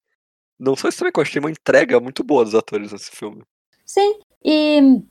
Não 0.57 0.75
só 0.75 0.87
isso 0.89 0.99
também, 0.99 1.11
que 1.11 1.19
eu 1.19 1.23
achei 1.23 1.39
uma 1.39 1.51
entrega 1.51 1.99
muito 1.99 2.23
boa 2.23 2.45
dos 2.45 2.55
atores 2.55 2.91
nesse 2.93 3.11
filme. 3.11 3.43
Sim. 3.85 4.19
E 4.43 5.01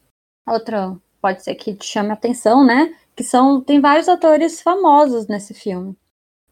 outra, 0.46 0.96
pode 1.20 1.42
ser 1.44 1.54
que 1.54 1.74
te 1.74 1.84
chame 1.86 2.10
a 2.10 2.14
atenção, 2.14 2.64
né? 2.64 2.96
Que 3.14 3.22
são. 3.22 3.60
Tem 3.60 3.80
vários 3.80 4.08
atores 4.08 4.62
famosos 4.62 5.26
nesse 5.26 5.52
filme. 5.54 5.96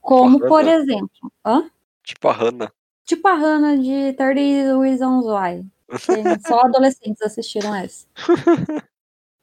Como, 0.01 0.39
por 0.39 0.67
exemplo. 0.69 1.11
Hã? 1.45 1.71
Tipo 2.07 2.29
a 2.29 2.33
Hannah. 2.33 2.73
Tipo 3.05 3.27
a 3.29 3.35
Hannah 3.35 3.77
de 3.77 4.13
30 4.15 4.79
Reasons 4.79 5.27
Why. 5.27 5.67
Só 6.47 6.61
adolescentes 6.61 7.21
assistiram 7.21 7.75
essa. 7.75 8.07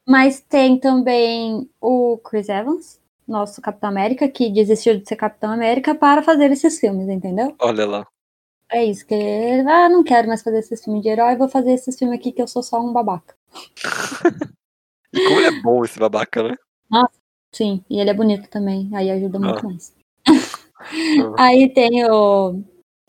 Mas 0.08 0.40
tem 0.40 0.78
também 0.78 1.70
o 1.80 2.18
Chris 2.18 2.48
Evans, 2.48 3.00
nosso 3.28 3.60
Capitão 3.60 3.90
América, 3.90 4.28
que 4.28 4.50
desistiu 4.50 4.98
de 4.98 5.06
ser 5.06 5.16
Capitão 5.16 5.50
América, 5.50 5.94
para 5.94 6.22
fazer 6.22 6.50
esses 6.50 6.80
filmes, 6.80 7.08
entendeu? 7.08 7.54
Olha 7.58 7.86
lá. 7.86 8.06
É 8.72 8.82
isso, 8.82 9.06
que 9.06 9.14
ele, 9.14 9.68
ah, 9.68 9.88
não 9.88 10.02
quero 10.02 10.26
mais 10.26 10.42
fazer 10.42 10.58
esses 10.58 10.82
filmes 10.82 11.02
de 11.02 11.08
herói, 11.08 11.36
vou 11.36 11.48
fazer 11.48 11.72
esses 11.72 11.98
filmes 11.98 12.18
aqui 12.18 12.32
que 12.32 12.40
eu 12.42 12.48
sou 12.48 12.62
só 12.62 12.80
um 12.80 12.92
babaca. 12.92 13.34
E 15.16 15.28
como 15.28 15.38
ele 15.38 15.46
é 15.46 15.62
bom 15.62 15.84
esse 15.84 15.96
babaca, 15.96 16.42
né? 16.42 16.56
Sim, 17.52 17.84
e 17.88 18.00
ele 18.00 18.10
é 18.10 18.14
bonito 18.14 18.48
também, 18.50 18.90
aí 18.92 19.08
ajuda 19.12 19.38
muito 19.38 19.64
Ah. 19.64 20.03
Aí 21.38 21.72
tem 21.72 22.04
o 22.10 22.62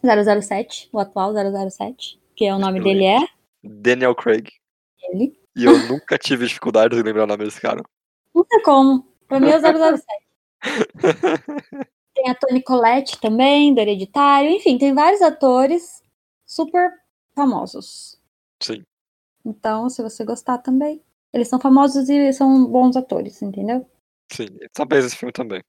007, 0.03 0.89
o 0.91 1.00
atual 1.00 1.34
007, 1.34 2.20
que 2.36 2.46
é 2.46 2.53
o 2.53 2.60
nome 2.60 2.82
dele 2.82 3.05
é 3.05 3.20
Daniel 3.63 4.15
Craig. 4.15 4.50
ele. 5.10 5.39
E 5.55 5.63
eu 5.63 5.88
nunca 5.88 6.17
tive 6.17 6.46
dificuldade 6.46 6.96
em 6.96 7.01
lembrar 7.01 7.24
o 7.24 7.27
nome 7.27 7.46
desse 7.46 7.62
cara. 7.62 7.82
Não 8.34 8.46
sei 8.50 8.62
como, 8.62 9.08
pra 9.27 9.39
mim 9.39 9.50
é 9.50 9.58
o 9.58 9.62
007. 9.62 10.03
Tem 12.15 12.29
a 12.29 12.36
Toni 12.36 12.63
Collette 12.63 13.20
também, 13.20 13.74
do 13.74 13.82
Hereditário, 13.82 14.50
enfim, 14.50 14.77
tem 14.77 14.94
vários 14.94 15.22
atores 15.22 16.01
super 16.46 16.89
famosos. 17.36 18.17
Sim. 18.63 18.86
Então, 19.46 19.89
se 19.89 20.01
você 20.01 20.24
gostar 20.24 20.60
também, 20.60 21.03
eles 21.34 21.50
são 21.50 21.60
famosos 21.60 22.08
e 22.08 22.32
são 22.32 22.65
bons 22.65 22.96
atores, 22.96 23.41
entendeu? 23.41 23.86
Sim, 24.32 24.48
talvez 24.74 25.05
esse 25.05 25.17
filme 25.17 25.34
também. 25.34 25.62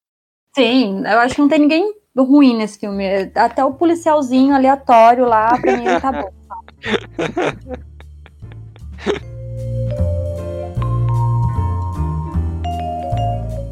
Sim, 0.56 1.02
eu 1.04 1.18
acho 1.18 1.34
que 1.34 1.40
não 1.42 1.48
tem 1.50 1.58
ninguém 1.58 1.94
ruim 2.16 2.56
nesse 2.56 2.78
filme. 2.78 3.04
Até 3.34 3.62
o 3.62 3.74
policialzinho 3.74 4.54
aleatório 4.54 5.26
lá, 5.26 5.48
pra 5.60 5.76
mim, 5.76 5.84
ele 5.84 6.00
tá 6.00 6.10
bom. 6.10 6.30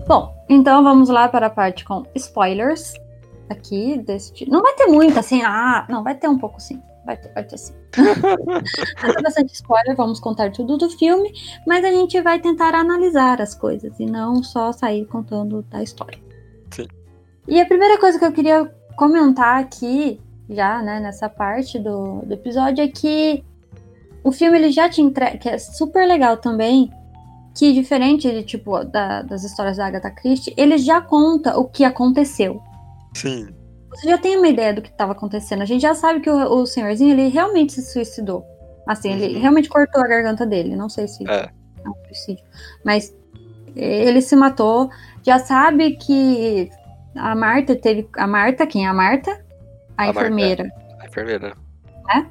Bom, 0.06 0.34
então 0.50 0.84
vamos 0.84 1.08
lá 1.08 1.26
para 1.26 1.46
a 1.46 1.50
parte 1.50 1.82
com 1.86 2.02
spoilers 2.14 2.92
aqui 3.48 3.96
deste. 3.96 4.46
Não 4.50 4.60
vai 4.60 4.74
ter 4.74 4.86
muito, 4.86 5.18
assim, 5.18 5.40
ah, 5.42 5.86
não, 5.88 6.04
vai 6.04 6.14
ter 6.14 6.28
um 6.28 6.36
pouco 6.36 6.60
sim. 6.60 6.82
Vai 7.06 7.16
ter, 7.16 7.32
vai 7.32 7.44
ter 7.44 7.56
sim. 7.56 7.72
vai 9.00 9.14
ter 9.14 9.22
bastante 9.22 9.54
spoiler, 9.54 9.96
vamos 9.96 10.20
contar 10.20 10.52
tudo 10.52 10.76
do 10.76 10.90
filme, 10.90 11.32
mas 11.66 11.82
a 11.82 11.90
gente 11.90 12.20
vai 12.20 12.38
tentar 12.38 12.74
analisar 12.74 13.40
as 13.40 13.54
coisas 13.54 13.98
e 13.98 14.04
não 14.04 14.42
só 14.42 14.70
sair 14.70 15.06
contando 15.06 15.62
da 15.70 15.82
história. 15.82 16.23
Sim. 16.74 16.86
E 17.48 17.60
a 17.60 17.66
primeira 17.66 17.98
coisa 17.98 18.18
que 18.18 18.24
eu 18.24 18.32
queria 18.32 18.70
comentar 18.96 19.60
aqui, 19.60 20.20
já, 20.48 20.80
né, 20.82 21.00
nessa 21.00 21.28
parte 21.28 21.78
do, 21.78 22.22
do 22.22 22.32
episódio, 22.34 22.82
é 22.82 22.88
que 22.88 23.44
o 24.22 24.32
filme 24.32 24.56
ele 24.58 24.70
já 24.70 24.88
te 24.88 25.02
entrega, 25.02 25.36
que 25.38 25.48
é 25.48 25.58
super 25.58 26.06
legal 26.06 26.36
também, 26.38 26.90
que 27.54 27.72
diferente 27.72 28.30
de 28.30 28.42
tipo 28.42 28.82
da- 28.84 29.22
das 29.22 29.44
histórias 29.44 29.76
da 29.76 29.86
Agatha 29.86 30.10
Christie, 30.10 30.54
ele 30.56 30.76
já 30.78 31.00
conta 31.00 31.56
o 31.58 31.64
que 31.68 31.84
aconteceu. 31.84 32.60
Sim, 33.14 33.48
Você 33.90 34.08
já 34.08 34.18
tem 34.18 34.36
uma 34.36 34.48
ideia 34.48 34.74
do 34.74 34.82
que 34.82 34.88
estava 34.88 35.12
acontecendo. 35.12 35.62
A 35.62 35.64
gente 35.64 35.82
já 35.82 35.94
sabe 35.94 36.18
que 36.18 36.28
o, 36.28 36.34
o 36.34 36.66
senhorzinho 36.66 37.12
ele 37.12 37.28
realmente 37.28 37.74
se 37.74 37.82
suicidou. 37.92 38.44
Assim, 38.88 39.12
ele 39.12 39.36
Uhum. 39.36 39.40
realmente 39.40 39.68
cortou 39.68 40.02
a 40.02 40.08
garganta 40.08 40.44
dele. 40.44 40.74
Não 40.74 40.88
sei 40.88 41.06
se 41.06 41.22
É. 41.30 41.48
é 41.84 41.88
um 41.88 41.94
suicídio, 42.08 42.44
mas 42.84 43.14
ele 43.74 44.20
se 44.20 44.34
matou. 44.36 44.90
Já 45.22 45.38
sabe 45.38 45.92
que 45.96 46.70
a 47.14 47.34
Marta 47.34 47.74
teve 47.76 48.08
a 48.16 48.26
Marta, 48.26 48.66
quem 48.66 48.84
é 48.86 48.88
a 48.88 48.94
Marta? 48.94 49.30
A, 49.96 50.06
A 50.08 50.12
Marta, 50.12 50.20
enfermeira. 50.20 50.72
a 51.00 51.06
enfermeira. 51.06 51.56
É? 52.10 52.24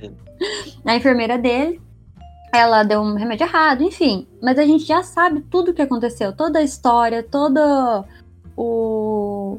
Sim. 0.00 0.16
a 0.84 0.96
enfermeira 0.96 1.38
dele. 1.38 1.80
Ela 2.54 2.82
deu 2.82 3.00
um 3.00 3.14
remédio 3.14 3.46
errado, 3.46 3.82
enfim. 3.82 4.26
Mas 4.42 4.58
a 4.58 4.64
gente 4.66 4.84
já 4.84 5.02
sabe 5.02 5.40
tudo 5.50 5.70
o 5.70 5.74
que 5.74 5.80
aconteceu, 5.82 6.34
toda 6.34 6.58
a 6.58 6.62
história, 6.62 7.22
toda 7.22 8.04
o 8.56 9.58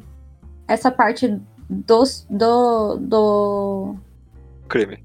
essa 0.67 0.91
parte 0.91 1.39
dos, 1.69 2.25
do, 2.29 2.97
do 2.97 3.95
Crime. 4.69 5.03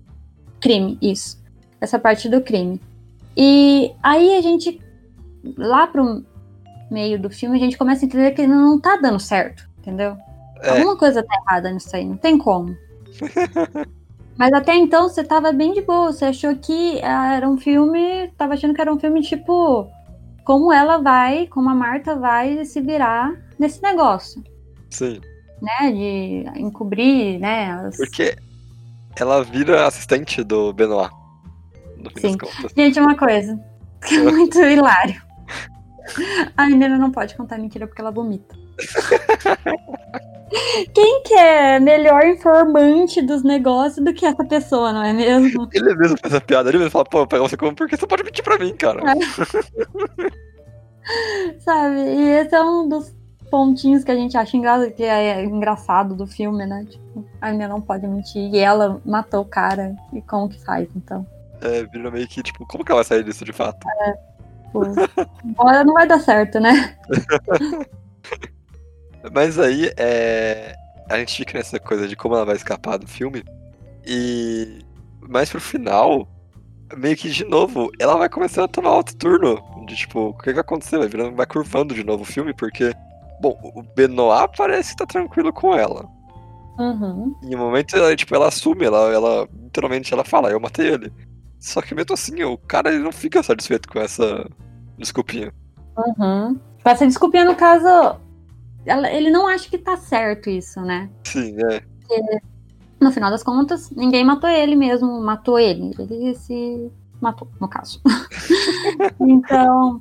crime, 0.60 0.98
isso. 1.00 1.42
Essa 1.80 1.98
parte 1.98 2.28
do 2.28 2.40
crime. 2.42 2.80
E 3.36 3.92
aí 4.02 4.36
a 4.36 4.40
gente 4.42 4.80
lá 5.56 5.86
pro 5.86 6.24
meio 6.90 7.20
do 7.20 7.30
filme 7.30 7.56
a 7.56 7.60
gente 7.60 7.78
começa 7.78 8.04
a 8.04 8.06
entender 8.06 8.32
que 8.32 8.46
não 8.46 8.80
tá 8.80 8.96
dando 8.96 9.20
certo, 9.20 9.68
entendeu? 9.78 10.16
É. 10.62 10.70
Alguma 10.70 10.96
coisa 10.96 11.22
tá 11.22 11.34
errada 11.46 11.70
nisso 11.70 11.94
aí, 11.94 12.04
não 12.04 12.16
tem 12.16 12.38
como. 12.38 12.76
Mas 14.36 14.52
até 14.52 14.76
então 14.76 15.08
você 15.08 15.24
tava 15.24 15.52
bem 15.52 15.72
de 15.72 15.82
boa, 15.82 16.12
você 16.12 16.26
achou 16.26 16.54
que 16.54 17.00
ah, 17.02 17.34
era 17.34 17.48
um 17.48 17.58
filme, 17.58 18.28
tava 18.36 18.54
achando 18.54 18.72
que 18.72 18.80
era 18.80 18.92
um 18.92 18.98
filme 18.98 19.20
tipo 19.20 19.90
como 20.44 20.72
ela 20.72 20.96
vai, 20.96 21.46
como 21.48 21.68
a 21.68 21.74
Marta 21.74 22.14
vai 22.14 22.64
se 22.64 22.80
virar 22.80 23.34
nesse 23.58 23.82
negócio, 23.82 24.42
Sim. 24.88 25.20
né, 25.60 25.90
de 25.90 26.44
encobrir, 26.58 27.38
né, 27.38 27.72
as... 27.72 27.98
Porque 27.98 28.34
ela 29.20 29.44
vira 29.44 29.86
assistente 29.86 30.42
do 30.42 30.72
Benoit. 30.72 31.12
No 31.98 32.08
fim 32.10 32.20
Sim. 32.30 32.36
das 32.36 32.54
contas. 32.54 32.72
Gente, 32.74 33.00
uma 33.00 33.16
coisa 33.16 33.60
que 34.06 34.14
é 34.14 34.22
muito 34.22 34.58
hilário. 34.58 35.20
A 36.56 36.66
menina 36.66 36.96
não 36.98 37.10
pode 37.10 37.34
contar 37.36 37.58
mentira 37.58 37.86
porque 37.86 38.00
ela 38.00 38.10
vomita. 38.10 38.56
Quem 40.94 41.22
que 41.24 41.34
é 41.34 41.78
melhor 41.78 42.24
informante 42.24 43.20
dos 43.20 43.42
negócios 43.42 44.02
do 44.02 44.14
que 44.14 44.24
essa 44.24 44.42
pessoa, 44.44 44.92
não 44.94 45.02
é 45.02 45.12
mesmo? 45.12 45.68
Ele 45.74 45.94
mesmo 45.94 46.16
faz 46.18 46.34
a 46.34 46.40
piada, 46.40 46.70
ele 46.70 46.78
mesmo 46.78 46.90
fala, 46.90 47.04
pô, 47.04 47.18
eu 47.20 47.26
pego 47.26 47.46
você 47.46 47.56
como 47.56 47.74
porque 47.74 47.96
você 47.96 48.06
pode 48.06 48.24
mentir 48.24 48.42
pra 48.42 48.58
mim, 48.58 48.74
cara. 48.74 49.02
Sabe? 51.60 51.96
E 52.00 52.28
esse 52.30 52.54
é 52.54 52.62
um 52.62 52.88
dos 52.88 53.14
pontinhos 53.50 54.04
que 54.04 54.10
a 54.10 54.14
gente 54.14 54.36
acha 54.36 54.56
engra- 54.56 54.90
que 54.90 55.02
é 55.02 55.44
engraçado 55.44 56.14
do 56.14 56.26
filme, 56.26 56.66
né? 56.66 56.86
Tipo, 56.88 57.24
a 57.40 57.46
menina 57.50 57.68
não 57.68 57.80
pode 57.80 58.06
mentir. 58.06 58.50
E 58.52 58.58
ela 58.58 59.00
matou 59.04 59.42
o 59.42 59.46
cara. 59.46 59.94
E 60.12 60.20
como 60.22 60.48
que 60.48 60.62
faz, 60.64 60.88
então? 60.96 61.26
É, 61.60 61.82
vira 61.84 62.10
meio 62.10 62.28
que, 62.28 62.42
tipo, 62.42 62.66
como 62.66 62.84
que 62.84 62.92
ela 62.92 62.98
vai 63.02 63.04
sair 63.04 63.24
disso 63.24 63.44
de 63.44 63.52
fato? 63.52 63.86
Tipo, 64.68 65.60
agora 65.60 65.84
não 65.84 65.94
vai 65.94 66.06
dar 66.06 66.20
certo, 66.20 66.60
né? 66.60 66.96
Mas 69.32 69.58
aí, 69.58 69.90
é... 69.96 70.74
a 71.08 71.18
gente 71.18 71.36
fica 71.36 71.58
nessa 71.58 71.78
coisa 71.78 72.06
de 72.06 72.14
como 72.14 72.34
ela 72.34 72.44
vai 72.44 72.56
escapar 72.56 72.98
do 72.98 73.06
filme. 73.06 73.42
E 74.06 74.80
mais 75.28 75.50
pro 75.50 75.60
final, 75.60 76.28
meio 76.96 77.16
que 77.16 77.28
de 77.28 77.44
novo, 77.44 77.90
ela 77.98 78.16
vai 78.16 78.28
começar 78.28 78.64
a 78.64 78.68
tomar 78.68 78.92
outro 78.92 79.16
turno. 79.16 79.62
De 79.86 79.96
tipo, 79.96 80.28
o 80.28 80.34
que 80.34 80.44
que 80.44 80.52
vai 80.52 80.60
acontecer? 80.60 80.98
Vai, 80.98 81.08
virando, 81.08 81.36
vai 81.36 81.46
curvando 81.46 81.94
de 81.94 82.04
novo 82.04 82.22
o 82.22 82.26
filme, 82.26 82.54
porque, 82.54 82.94
bom, 83.40 83.58
o 83.74 83.82
Benoit 83.82 84.56
parece 84.56 84.90
que 84.90 84.98
tá 84.98 85.06
tranquilo 85.06 85.52
com 85.52 85.74
ela. 85.74 86.06
Uhum. 86.78 87.34
Em 87.42 87.54
um 87.54 87.58
momento, 87.58 87.96
ela, 87.96 88.14
tipo, 88.14 88.34
ela 88.34 88.48
assume, 88.48 88.84
ela, 88.84 89.12
ela 89.12 89.48
literalmente 89.64 90.14
ela 90.14 90.24
fala, 90.24 90.50
eu 90.50 90.60
matei 90.60 90.88
ele. 90.88 91.12
Só 91.58 91.82
que 91.82 91.94
mesmo 91.94 92.14
assim, 92.14 92.42
o 92.44 92.56
cara 92.56 92.90
ele 92.90 93.02
não 93.02 93.12
fica 93.12 93.42
satisfeito 93.42 93.88
com 93.88 93.98
essa 93.98 94.48
desculpinha. 94.96 95.52
Uhum. 95.96 96.58
Com 96.82 96.90
essa 96.90 97.06
desculpinha, 97.06 97.44
no 97.44 97.56
caso, 97.56 98.18
ele 99.10 99.30
não 99.30 99.46
acha 99.46 99.68
que 99.68 99.78
tá 99.78 99.96
certo 99.96 100.48
isso, 100.48 100.80
né? 100.80 101.10
Sim, 101.24 101.56
é. 101.62 101.82
No 103.00 103.12
final 103.12 103.30
das 103.30 103.42
contas, 103.42 103.90
ninguém 103.90 104.24
matou 104.24 104.48
ele 104.48 104.76
mesmo, 104.76 105.20
matou 105.20 105.58
ele. 105.58 105.94
Ele 105.98 106.34
se 106.34 106.90
matou, 107.20 107.48
no 107.60 107.68
caso. 107.68 108.00
então, 109.20 110.00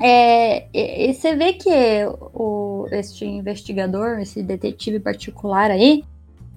é, 0.00 0.66
e, 0.72 1.10
e 1.10 1.14
você 1.14 1.36
vê 1.36 1.52
que 1.52 1.70
o, 2.34 2.86
este 2.90 3.24
investigador, 3.24 4.18
esse 4.18 4.42
detetive 4.42 5.00
particular 5.00 5.70
aí, 5.70 6.04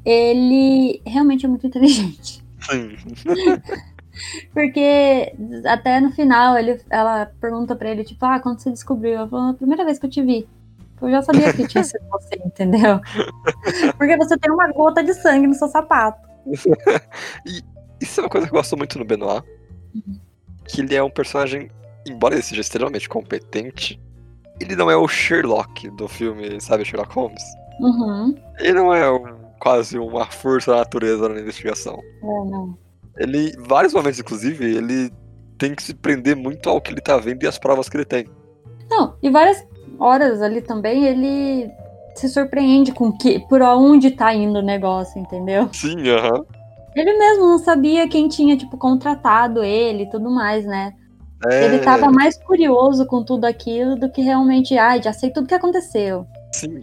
ele 0.04 1.02
realmente 1.06 1.46
é 1.46 1.50
muito 1.50 1.68
inteligente. 1.68 2.44
Sim. 2.62 2.96
Porque 4.54 5.34
até 5.66 6.00
no 6.00 6.12
final 6.12 6.58
ele, 6.58 6.80
ela 6.90 7.28
pergunta 7.40 7.76
pra 7.76 7.90
ele, 7.90 8.04
tipo, 8.04 8.26
ah, 8.26 8.40
quando 8.40 8.60
você 8.60 8.70
descobriu? 8.72 9.20
Eu 9.22 9.28
falo, 9.28 9.50
a 9.52 9.54
primeira 9.54 9.86
vez 9.86 10.00
que 10.00 10.06
eu 10.06 10.10
te 10.10 10.22
vi. 10.22 10.48
Eu 11.02 11.12
já 11.12 11.22
sabia 11.22 11.54
que 11.54 11.68
tinha 11.68 11.84
sido 11.84 12.04
você, 12.10 12.36
entendeu? 12.44 13.00
Porque 13.98 14.18
você 14.18 14.38
tem 14.38 14.52
uma 14.52 14.72
gota 14.72 15.04
de 15.04 15.14
sangue 15.14 15.46
no 15.48 15.54
seu 15.54 15.68
sapato. 15.68 16.28
Isso 18.02 18.20
é 18.20 18.24
uma 18.24 18.30
coisa 18.30 18.48
que 18.48 18.54
eu 18.54 18.58
gosto 18.58 18.78
muito 18.78 18.98
no 19.00 19.06
Benoit. 19.06 19.44
Que 20.68 20.82
ele 20.82 20.96
é 20.96 21.04
um 21.04 21.10
personagem, 21.10 21.70
embora 22.08 22.36
ele 22.36 22.44
seja 22.44 22.62
extremamente 22.62 23.08
competente, 23.08 24.00
ele 24.60 24.76
não 24.76 24.90
é 24.90 24.98
o 24.98 25.08
Sherlock 25.08 25.90
do 25.92 26.08
filme, 26.08 26.60
sabe, 26.60 26.84
Sherlock 26.86 27.14
Holmes. 27.14 27.44
Uhum. 27.80 28.36
Ele 28.60 28.74
não 28.74 28.94
é 28.94 29.12
um- 29.12 29.38
quase 29.60 29.98
uma 29.98 30.26
força 30.26 30.72
da 30.72 30.78
natureza 30.78 31.30
na 31.30 31.40
investigação. 31.40 32.00
É, 32.22 32.26
não. 32.26 32.78
Ele, 33.18 33.54
vários 33.60 33.94
momentos, 33.94 34.20
inclusive, 34.20 34.64
ele 34.76 35.12
tem 35.58 35.74
que 35.74 35.82
se 35.82 35.94
prender 35.94 36.36
muito 36.36 36.70
ao 36.70 36.80
que 36.80 36.92
ele 36.92 37.02
tá 37.02 37.18
vendo 37.18 37.44
e 37.44 37.48
às 37.48 37.58
provas 37.58 37.90
que 37.90 37.98
ele 37.98 38.06
tem. 38.06 38.28
Não, 38.90 39.16
e 39.22 39.30
várias 39.30 39.66
horas 40.00 40.42
ali 40.42 40.62
também 40.62 41.06
ele 41.06 41.70
se 42.16 42.30
surpreende 42.30 42.92
com 42.92 43.12
que 43.12 43.40
por 43.48 43.62
onde 43.62 44.12
tá 44.12 44.34
indo 44.34 44.60
o 44.60 44.64
negócio, 44.64 45.20
entendeu? 45.20 45.70
Sim, 45.74 46.08
aham. 46.10 46.46
Ele 46.96 47.14
mesmo 47.18 47.48
não 47.48 47.60
sabia 47.60 48.08
quem 48.08 48.28
tinha, 48.28 48.58
tipo, 48.58 48.76
contratado 48.78 49.64
ele 49.64 50.04
e 50.04 50.10
tudo 50.10 50.32
mais, 50.32 50.66
né? 50.66 50.94
É, 51.46 51.66
Ele 51.66 51.80
tava 51.80 52.10
mais 52.10 52.36
curioso 52.36 53.06
com 53.06 53.24
tudo 53.24 53.46
aquilo 53.46 53.96
do 53.96 54.10
que 54.10 54.22
realmente, 54.22 54.76
ai, 54.76 55.04
já 55.04 55.14
sei 55.14 55.30
tudo 55.30 55.48
que 55.48 55.54
aconteceu. 55.54 56.26
Sim. 56.52 56.82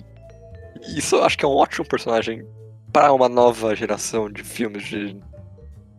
Isso 0.97 1.17
eu 1.17 1.25
acho 1.25 1.37
que 1.37 1.45
é 1.45 1.49
um 1.49 1.57
ótimo 1.57 1.85
personagem 1.85 2.47
para 2.93 3.13
uma 3.13 3.29
nova 3.29 3.75
geração 3.75 4.31
de 4.31 4.45
filmes 4.45 4.85
de 4.85 5.17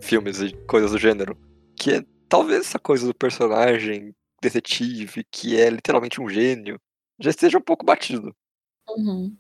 filmes 0.06 0.40
e 0.40 0.54
coisas 0.66 0.92
do 0.92 0.98
gênero, 0.98 1.38
que 1.76 1.92
é 1.92 2.06
talvez 2.30 2.62
essa 2.62 2.80
coisa 2.80 3.08
do 3.08 3.14
personagem 3.14 4.14
detetive, 4.42 5.26
que 5.32 5.60
é 5.60 5.70
literalmente 5.70 6.22
um 6.22 6.30
gênio, 6.30 6.80
já 7.20 7.32
esteja 7.32 7.58
um 7.58 7.62
pouco 7.62 7.86
batido. 7.86 8.34
Uhum. 8.90 9.36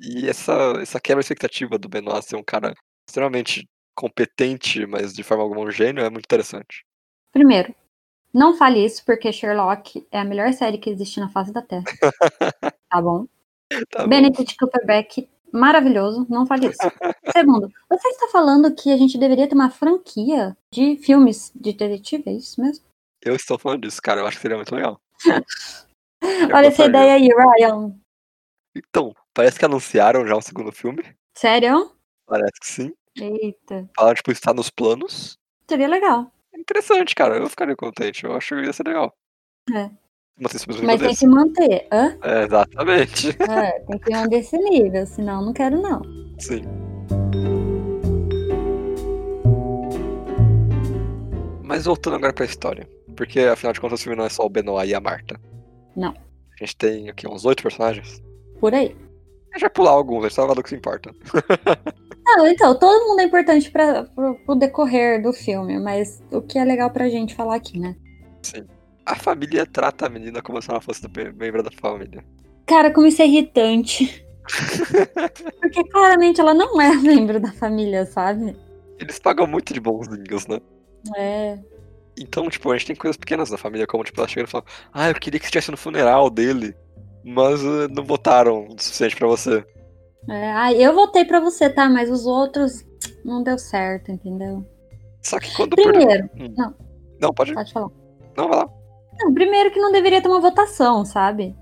E 0.00 0.28
essa, 0.28 0.52
essa 0.80 1.00
quebra 1.00 1.20
expectativa 1.20 1.78
do 1.78 1.88
Benoit 1.88 2.24
ser 2.24 2.36
um 2.36 2.42
cara 2.42 2.74
extremamente 3.08 3.68
competente, 3.94 4.86
mas 4.86 5.12
de 5.12 5.22
forma 5.22 5.42
alguma 5.42 5.62
um 5.62 5.70
gênio, 5.70 6.04
é 6.04 6.10
muito 6.10 6.24
interessante. 6.24 6.84
Primeiro, 7.32 7.74
não 8.32 8.56
fale 8.56 8.84
isso 8.84 9.04
porque 9.04 9.32
Sherlock 9.32 10.06
é 10.10 10.20
a 10.20 10.24
melhor 10.24 10.52
série 10.52 10.78
que 10.78 10.90
existe 10.90 11.20
na 11.20 11.28
face 11.28 11.52
da 11.52 11.62
Terra. 11.62 11.84
Tá 12.90 13.02
bom? 13.02 13.26
Tá. 13.90 14.06
Benedict 14.06 14.56
Cumberbatch, 14.56 15.28
maravilhoso, 15.52 16.26
não 16.28 16.46
fale 16.46 16.68
isso. 16.68 16.78
Segundo, 17.36 17.72
você 17.88 18.08
está 18.08 18.28
falando 18.28 18.74
que 18.74 18.90
a 18.92 18.96
gente 18.96 19.18
deveria 19.18 19.48
ter 19.48 19.54
uma 19.54 19.70
franquia 19.70 20.56
de 20.72 20.96
filmes 20.96 21.52
de 21.54 21.72
detetive, 21.72 22.24
é 22.26 22.32
isso 22.32 22.60
mesmo? 22.60 22.84
Eu 23.22 23.34
estou 23.34 23.58
falando 23.58 23.82
disso, 23.82 24.00
cara. 24.02 24.20
Eu 24.20 24.26
acho 24.26 24.36
que 24.36 24.42
seria 24.42 24.56
muito 24.56 24.74
legal. 24.74 25.00
Olha 26.54 26.66
essa 26.66 26.84
ideia 26.84 27.14
aí, 27.14 27.28
Ryan. 27.28 27.94
Então, 28.76 29.14
parece 29.34 29.58
que 29.58 29.64
anunciaram 29.64 30.26
já 30.26 30.36
um 30.36 30.40
segundo 30.40 30.70
filme. 30.72 31.02
Sério? 31.36 31.92
Parece 32.26 32.60
que 32.60 32.66
sim. 32.66 32.94
Eita, 33.16 33.88
Falaram, 33.96 34.14
tipo, 34.14 34.30
está 34.30 34.54
nos 34.54 34.70
planos. 34.70 35.38
seria 35.68 35.88
legal. 35.88 36.30
É 36.52 36.60
interessante, 36.60 37.14
cara. 37.14 37.36
Eu 37.36 37.48
ficaria 37.48 37.74
contente. 37.76 38.24
Eu 38.24 38.34
acho 38.34 38.54
que 38.54 38.62
ia 38.62 38.72
ser 38.72 38.86
legal. 38.86 39.12
É. 39.74 39.90
Não 40.38 40.48
sei 40.48 40.60
se 40.60 40.66
você 40.66 40.82
Mas 40.82 41.00
tem 41.00 41.14
que 41.14 41.26
manter. 41.26 41.88
Hã? 41.92 42.16
É, 42.22 42.44
exatamente. 42.44 43.36
É, 43.48 43.80
tem 43.80 43.98
que 43.98 44.12
ir 44.12 44.16
um 44.16 44.28
desse 44.28 44.56
nível, 44.56 45.04
senão 45.06 45.44
não 45.44 45.52
quero 45.52 45.80
não. 45.80 46.00
Sim. 46.38 46.62
Mas 51.62 51.86
voltando 51.86 52.16
agora 52.16 52.32
pra 52.32 52.44
história. 52.44 52.88
Porque 53.16 53.40
afinal 53.40 53.72
de 53.72 53.80
contas 53.80 54.00
o 54.00 54.02
filme 54.02 54.16
não 54.16 54.24
é 54.24 54.28
só 54.28 54.44
o 54.44 54.48
Benoit 54.48 54.88
e 54.88 54.94
a 54.94 55.00
Marta. 55.00 55.40
Não. 55.96 56.10
A 56.10 56.64
gente 56.64 56.76
tem 56.76 57.08
aqui 57.08 57.26
uns 57.26 57.44
oito 57.44 57.62
personagens. 57.62 58.22
Por 58.60 58.72
aí. 58.72 58.96
A 59.50 59.58
gente 59.58 59.62
vai 59.62 59.70
pular 59.70 59.90
alguns, 59.90 60.24
a 60.24 60.28
gente 60.28 60.54
do 60.54 60.62
que 60.62 60.68
se 60.68 60.76
importa. 60.76 61.12
Não, 62.24 62.46
então, 62.46 62.78
todo 62.78 63.08
mundo 63.08 63.20
é 63.20 63.24
importante 63.24 63.70
para 63.70 64.04
pro 64.04 64.54
decorrer 64.54 65.22
do 65.22 65.32
filme, 65.32 65.78
mas 65.80 66.22
o 66.30 66.42
que 66.42 66.58
é 66.58 66.64
legal 66.64 66.90
pra 66.90 67.08
gente 67.08 67.34
falar 67.34 67.56
aqui, 67.56 67.80
né? 67.80 67.96
Sim. 68.42 68.66
A 69.08 69.16
família 69.16 69.64
trata 69.64 70.04
a 70.04 70.08
menina 70.10 70.42
como 70.42 70.60
se 70.60 70.70
ela 70.70 70.82
fosse 70.82 71.00
membro 71.34 71.62
da 71.62 71.70
família. 71.70 72.22
Cara, 72.66 72.92
como 72.92 73.06
isso 73.06 73.22
é 73.22 73.26
irritante. 73.26 74.26
Porque 75.60 75.82
claramente 75.84 76.40
ela 76.40 76.52
não 76.52 76.78
é 76.78 76.94
membro 76.94 77.40
da 77.40 77.50
família, 77.52 78.04
sabe? 78.04 78.54
Eles 78.98 79.18
pagam 79.18 79.46
muito 79.46 79.72
de 79.72 79.80
bonzinhos, 79.80 80.46
né? 80.46 80.60
É. 81.16 81.58
Então, 82.20 82.50
tipo, 82.50 82.70
a 82.70 82.76
gente 82.76 82.88
tem 82.88 82.96
coisas 82.96 83.16
pequenas 83.16 83.50
na 83.50 83.56
família, 83.56 83.86
como, 83.86 84.04
tipo, 84.04 84.20
ela 84.20 84.28
chega 84.28 84.46
e 84.46 84.50
fala, 84.50 84.64
ah, 84.92 85.08
eu 85.08 85.14
queria 85.14 85.40
que 85.40 85.46
estivesse 85.46 85.70
no 85.70 85.76
funeral 85.78 86.28
dele, 86.28 86.76
mas 87.24 87.64
eh, 87.64 87.88
não 87.90 88.04
votaram 88.04 88.66
o 88.68 88.78
suficiente 88.78 89.16
pra 89.16 89.28
você. 89.28 89.64
é. 90.28 90.50
Ai, 90.50 90.84
eu 90.84 90.92
votei 90.92 91.24
pra 91.24 91.40
você, 91.40 91.70
tá? 91.70 91.88
Mas 91.88 92.10
os 92.10 92.26
outros 92.26 92.84
não 93.24 93.42
deu 93.42 93.56
certo, 93.56 94.10
entendeu? 94.10 94.66
Só 95.22 95.38
que 95.40 95.54
quando 95.56 95.74
perdeu... 95.76 95.92
Primeiro, 95.94 96.28
Não, 97.18 97.32
pode 97.32 97.52
ir. 97.52 97.54
pode 97.54 97.72
falar. 97.72 97.88
Não, 98.36 98.48
vai 98.48 98.58
lá. 98.58 98.77
Não, 99.28 99.34
primeiro 99.34 99.70
que 99.70 99.80
não 99.80 99.92
deveria 99.92 100.20
ter 100.22 100.28
uma 100.28 100.40
votação, 100.40 101.04
sabe? 101.04 101.54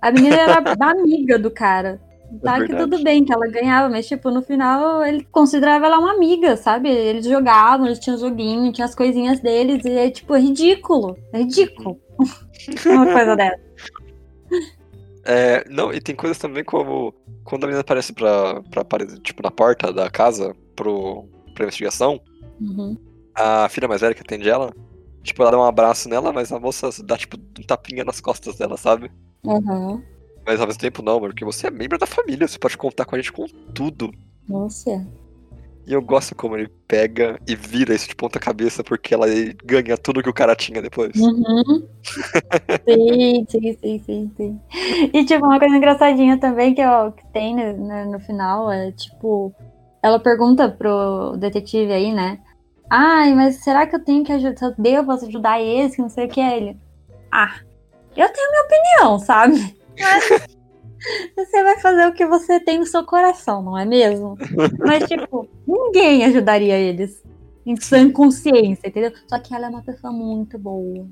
A 0.00 0.10
menina 0.12 0.36
era 0.36 0.62
amiga 0.90 1.38
do 1.38 1.50
cara. 1.50 2.00
Tá 2.42 2.54
que 2.54 2.60
verdade. 2.66 2.90
tudo 2.90 3.02
bem 3.04 3.24
que 3.24 3.32
ela 3.32 3.46
ganhava, 3.46 3.88
mas 3.88 4.08
tipo, 4.08 4.30
no 4.30 4.42
final 4.42 5.04
ele 5.04 5.24
considerava 5.30 5.86
ela 5.86 5.98
uma 5.98 6.12
amiga, 6.14 6.56
sabe? 6.56 6.88
Eles 6.88 7.24
jogavam, 7.26 7.86
eles 7.86 7.98
tinham 7.98 8.18
joguinho, 8.18 8.72
tinha 8.72 8.86
as 8.86 8.94
coisinhas 8.94 9.40
deles, 9.40 9.84
e 9.84 9.90
é 9.90 10.10
tipo, 10.10 10.34
é 10.34 10.40
ridículo. 10.40 11.16
É 11.32 11.38
ridículo. 11.38 12.00
uma 12.86 13.06
coisa 13.12 13.36
dessa. 13.36 13.60
É, 15.24 15.64
não, 15.70 15.92
e 15.92 16.00
tem 16.00 16.14
coisas 16.14 16.38
também 16.38 16.64
como 16.64 17.14
quando 17.44 17.64
a 17.64 17.66
menina 17.66 17.80
aparece 17.82 18.12
pra, 18.12 18.60
pra 18.70 18.82
aparecer, 18.82 19.18
tipo, 19.20 19.42
na 19.42 19.50
porta 19.50 19.92
da 19.92 20.10
casa 20.10 20.54
pro, 20.74 21.26
pra 21.54 21.64
investigação, 21.64 22.20
Uhum. 22.60 22.96
a 23.34 23.68
filha 23.68 23.88
mais 23.88 24.00
velha 24.00 24.14
que 24.14 24.20
atende 24.20 24.48
ela, 24.48 24.72
tipo, 25.24 25.42
ela 25.42 25.50
dá 25.50 25.58
um 25.58 25.64
abraço 25.64 26.08
nela, 26.08 26.32
mas 26.32 26.52
a 26.52 26.60
moça 26.60 26.90
dá, 27.02 27.16
tipo, 27.16 27.36
um 27.36 27.62
tapinha 27.62 28.04
nas 28.04 28.20
costas 28.20 28.56
dela, 28.56 28.76
sabe? 28.76 29.10
Uhum. 29.44 30.00
Mas 30.46 30.60
ao 30.60 30.66
mesmo 30.66 30.80
tempo 30.80 31.02
não, 31.02 31.14
mano, 31.18 31.32
porque 31.32 31.44
você 31.44 31.66
é 31.66 31.70
membro 31.70 31.98
da 31.98 32.06
família, 32.06 32.46
você 32.46 32.58
pode 32.58 32.76
contar 32.76 33.04
com 33.04 33.14
a 33.16 33.18
gente 33.18 33.32
com 33.32 33.46
tudo. 33.74 34.12
Nossa. 34.48 35.06
E 35.86 35.92
eu 35.92 36.00
gosto 36.00 36.34
como 36.34 36.56
ele 36.56 36.68
pega 36.88 37.38
e 37.46 37.54
vira 37.54 37.94
isso 37.94 38.08
de 38.08 38.14
ponta 38.14 38.38
cabeça 38.40 38.82
porque 38.82 39.12
ela 39.12 39.26
ganha 39.64 39.98
tudo 39.98 40.22
que 40.22 40.28
o 40.30 40.34
cara 40.34 40.54
tinha 40.56 40.80
depois. 40.80 41.12
Uhum. 41.16 41.86
sim, 42.88 43.46
sim, 43.48 43.76
sim, 43.82 43.98
sim, 44.04 44.32
sim. 44.36 44.60
E 45.12 45.24
tipo, 45.24 45.44
uma 45.44 45.58
coisa 45.58 45.76
engraçadinha 45.76 46.38
também 46.38 46.74
que, 46.74 46.82
ó, 46.84 47.10
que 47.10 47.26
tem 47.32 47.54
no, 47.54 47.86
no- 47.86 48.12
no 48.12 48.20
final 48.20 48.70
é 48.72 48.92
tipo, 48.92 49.54
ela 50.02 50.18
pergunta 50.18 50.70
pro 50.70 51.36
detetive 51.36 51.92
aí, 51.92 52.12
né? 52.14 52.38
Ai, 52.90 53.34
mas 53.34 53.56
será 53.56 53.86
que 53.86 53.96
eu 53.96 54.04
tenho 54.04 54.24
que 54.24 54.32
ajudar? 54.32 54.56
Se 54.56 54.64
eu 54.64 54.74
devo 54.78 55.12
ajudar 55.12 55.60
esse, 55.60 56.00
não 56.00 56.08
sei 56.08 56.26
o 56.26 56.28
que 56.28 56.40
é 56.40 56.56
ele. 56.56 56.76
Ah, 57.32 57.54
eu 58.16 58.28
tenho 58.32 58.50
minha 58.50 58.62
opinião, 58.64 59.18
sabe? 59.18 59.76
Mas 59.98 60.24
você 61.36 61.62
vai 61.62 61.78
fazer 61.80 62.06
o 62.06 62.12
que 62.12 62.26
você 62.26 62.60
tem 62.60 62.78
no 62.78 62.86
seu 62.86 63.04
coração, 63.04 63.62
não 63.62 63.76
é 63.76 63.84
mesmo? 63.84 64.36
Mas, 64.78 65.08
tipo, 65.08 65.48
ninguém 65.66 66.24
ajudaria 66.24 66.78
eles 66.78 67.22
em 67.66 67.76
sã 67.76 68.10
consciência, 68.10 68.88
entendeu? 68.88 69.12
Só 69.26 69.38
que 69.38 69.54
ela 69.54 69.66
é 69.66 69.68
uma 69.70 69.82
pessoa 69.82 70.12
muito 70.12 70.58
boa. 70.58 71.06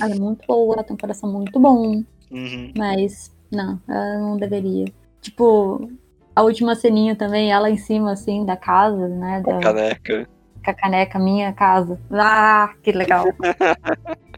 Ela 0.00 0.14
é 0.14 0.18
muito 0.18 0.46
boa, 0.46 0.74
ela 0.74 0.84
tem 0.84 0.94
um 0.94 0.98
coração 0.98 1.32
muito 1.32 1.58
bom, 1.58 2.02
Uhum. 2.30 2.72
mas 2.76 3.34
não, 3.50 3.80
ela 3.88 4.18
não 4.18 4.36
deveria. 4.36 4.86
Tipo, 5.20 5.90
a 6.34 6.42
última 6.42 6.74
ceninha 6.74 7.14
também, 7.16 7.50
ela 7.52 7.70
em 7.70 7.76
cima, 7.76 8.12
assim, 8.12 8.44
da 8.44 8.56
casa, 8.56 9.08
né? 9.08 9.42
Da, 9.44 9.58
Caneca. 9.60 10.28
Com 10.64 10.70
a 10.70 10.74
caneca, 10.74 11.18
minha 11.18 11.52
casa. 11.52 11.98
Ah, 12.10 12.74
que 12.82 12.92
legal. 12.92 13.24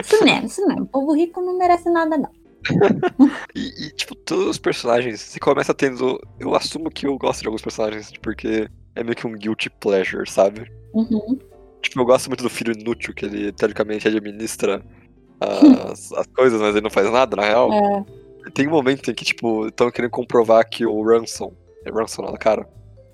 Isso 0.00 0.22
mesmo, 0.22 0.46
isso 0.46 0.66
mesmo. 0.66 0.82
O 0.82 0.86
povo 0.86 1.14
rico 1.14 1.40
não 1.40 1.56
merece 1.56 1.88
nada, 1.88 2.18
não. 2.18 2.30
E, 3.54 3.86
e, 3.86 3.90
tipo, 3.92 4.14
todos 4.14 4.46
os 4.46 4.58
personagens, 4.58 5.20
você 5.20 5.38
começa 5.38 5.72
tendo. 5.74 6.20
Eu 6.38 6.54
assumo 6.54 6.90
que 6.90 7.06
eu 7.06 7.16
gosto 7.16 7.40
de 7.40 7.46
alguns 7.46 7.62
personagens 7.62 8.12
porque 8.20 8.68
é 8.94 9.04
meio 9.04 9.16
que 9.16 9.26
um 9.26 9.32
guilty 9.32 9.70
pleasure, 9.70 10.28
sabe? 10.28 10.70
Uhum. 10.92 11.38
Tipo, 11.80 12.00
eu 12.00 12.04
gosto 12.04 12.28
muito 12.28 12.42
do 12.42 12.50
filho 12.50 12.72
inútil, 12.72 13.14
que 13.14 13.26
ele 13.26 13.52
teoricamente 13.52 14.08
administra 14.08 14.82
as, 15.40 16.12
as 16.12 16.26
coisas, 16.28 16.60
mas 16.60 16.74
ele 16.74 16.82
não 16.82 16.90
faz 16.90 17.10
nada, 17.10 17.36
na 17.36 17.42
real. 17.42 17.72
É, 17.72 18.04
Tem 18.52 18.66
um 18.66 18.72
momento 18.72 19.10
em 19.10 19.14
que, 19.14 19.24
tipo, 19.24 19.66
estão 19.68 19.90
querendo 19.90 20.10
comprovar 20.10 20.68
que 20.68 20.86
o 20.86 21.02
Ransom. 21.02 21.52
É 21.84 21.90
Ransom, 21.90 22.22
não, 22.22 22.34
cara? 22.34 22.68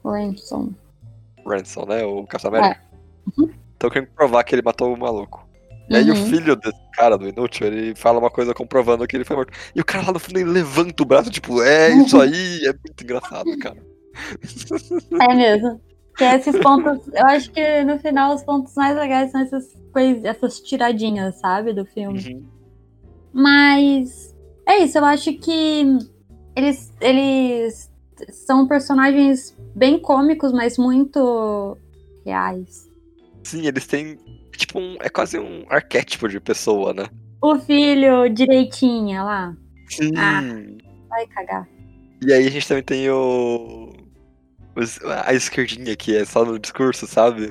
Ransom. 0.04 0.70
Ransom, 1.46 1.86
né? 1.86 2.04
O 2.04 2.26
Capitão 2.26 2.54
América. 2.54 2.80
Uhum. 3.38 3.50
Estão 3.72 3.90
querendo 3.90 4.08
provar 4.10 4.44
que 4.44 4.54
ele 4.54 4.62
matou 4.62 4.92
o 4.92 4.98
maluco. 4.98 5.48
E 5.88 5.96
aí 5.96 6.08
o 6.10 6.14
Uhum. 6.14 6.26
filho 6.26 6.54
desse 6.54 6.78
cara, 6.92 7.18
do 7.18 7.28
inútil, 7.28 7.66
ele 7.66 7.94
fala 7.96 8.18
uma 8.18 8.30
coisa 8.30 8.54
comprovando 8.54 9.06
que 9.06 9.16
ele 9.16 9.24
foi 9.24 9.34
morto. 9.36 9.52
E 9.74 9.80
o 9.80 9.84
cara 9.84 10.06
lá 10.06 10.12
no 10.12 10.20
fundo 10.20 10.38
ele 10.38 10.50
levanta 10.50 11.02
o 11.02 11.06
braço, 11.06 11.30
tipo, 11.30 11.60
é 11.62 11.90
isso 11.90 12.20
aí, 12.20 12.64
é 12.64 12.72
muito 12.72 13.02
engraçado, 13.02 13.58
cara. 13.58 13.76
É 15.20 15.34
mesmo. 15.34 15.80
Que 16.16 16.24
esses 16.24 16.58
pontos, 16.60 17.08
eu 17.12 17.26
acho 17.26 17.50
que 17.50 17.82
no 17.84 17.98
final 17.98 18.34
os 18.34 18.42
pontos 18.44 18.74
mais 18.74 18.96
legais 18.96 19.32
são 19.32 19.40
essas 19.40 19.64
coisas, 19.92 20.24
essas 20.24 20.60
tiradinhas, 20.60 21.40
sabe, 21.40 21.72
do 21.72 21.84
filme. 21.86 22.34
Uhum. 22.34 22.44
Mas 23.32 24.34
é 24.68 24.78
isso, 24.78 24.98
eu 24.98 25.04
acho 25.04 25.32
que 25.34 25.98
eles, 26.54 26.92
eles 27.00 27.89
são 28.28 28.66
personagens 28.68 29.56
bem 29.74 29.98
cômicos, 29.98 30.52
mas 30.52 30.76
muito 30.78 31.76
reais. 32.24 32.88
Sim, 33.44 33.66
eles 33.66 33.86
têm, 33.86 34.18
tipo, 34.56 34.78
um, 34.78 34.96
é 35.00 35.08
quase 35.08 35.38
um 35.38 35.64
arquétipo 35.68 36.28
de 36.28 36.38
pessoa, 36.40 36.92
né? 36.92 37.06
O 37.42 37.58
filho 37.58 38.28
direitinha 38.28 39.22
lá, 39.22 39.56
Sim. 39.88 40.10
Ah. 40.16 40.42
vai 41.08 41.26
cagar. 41.28 41.68
E 42.26 42.32
aí 42.32 42.46
a 42.46 42.50
gente 42.50 42.68
também 42.68 42.82
tem 42.82 43.08
o... 43.10 43.92
os- 44.76 44.98
a 45.24 45.32
esquerdinha, 45.32 45.96
que 45.96 46.14
é 46.14 46.24
só 46.26 46.44
no 46.44 46.58
discurso, 46.58 47.06
sabe? 47.06 47.50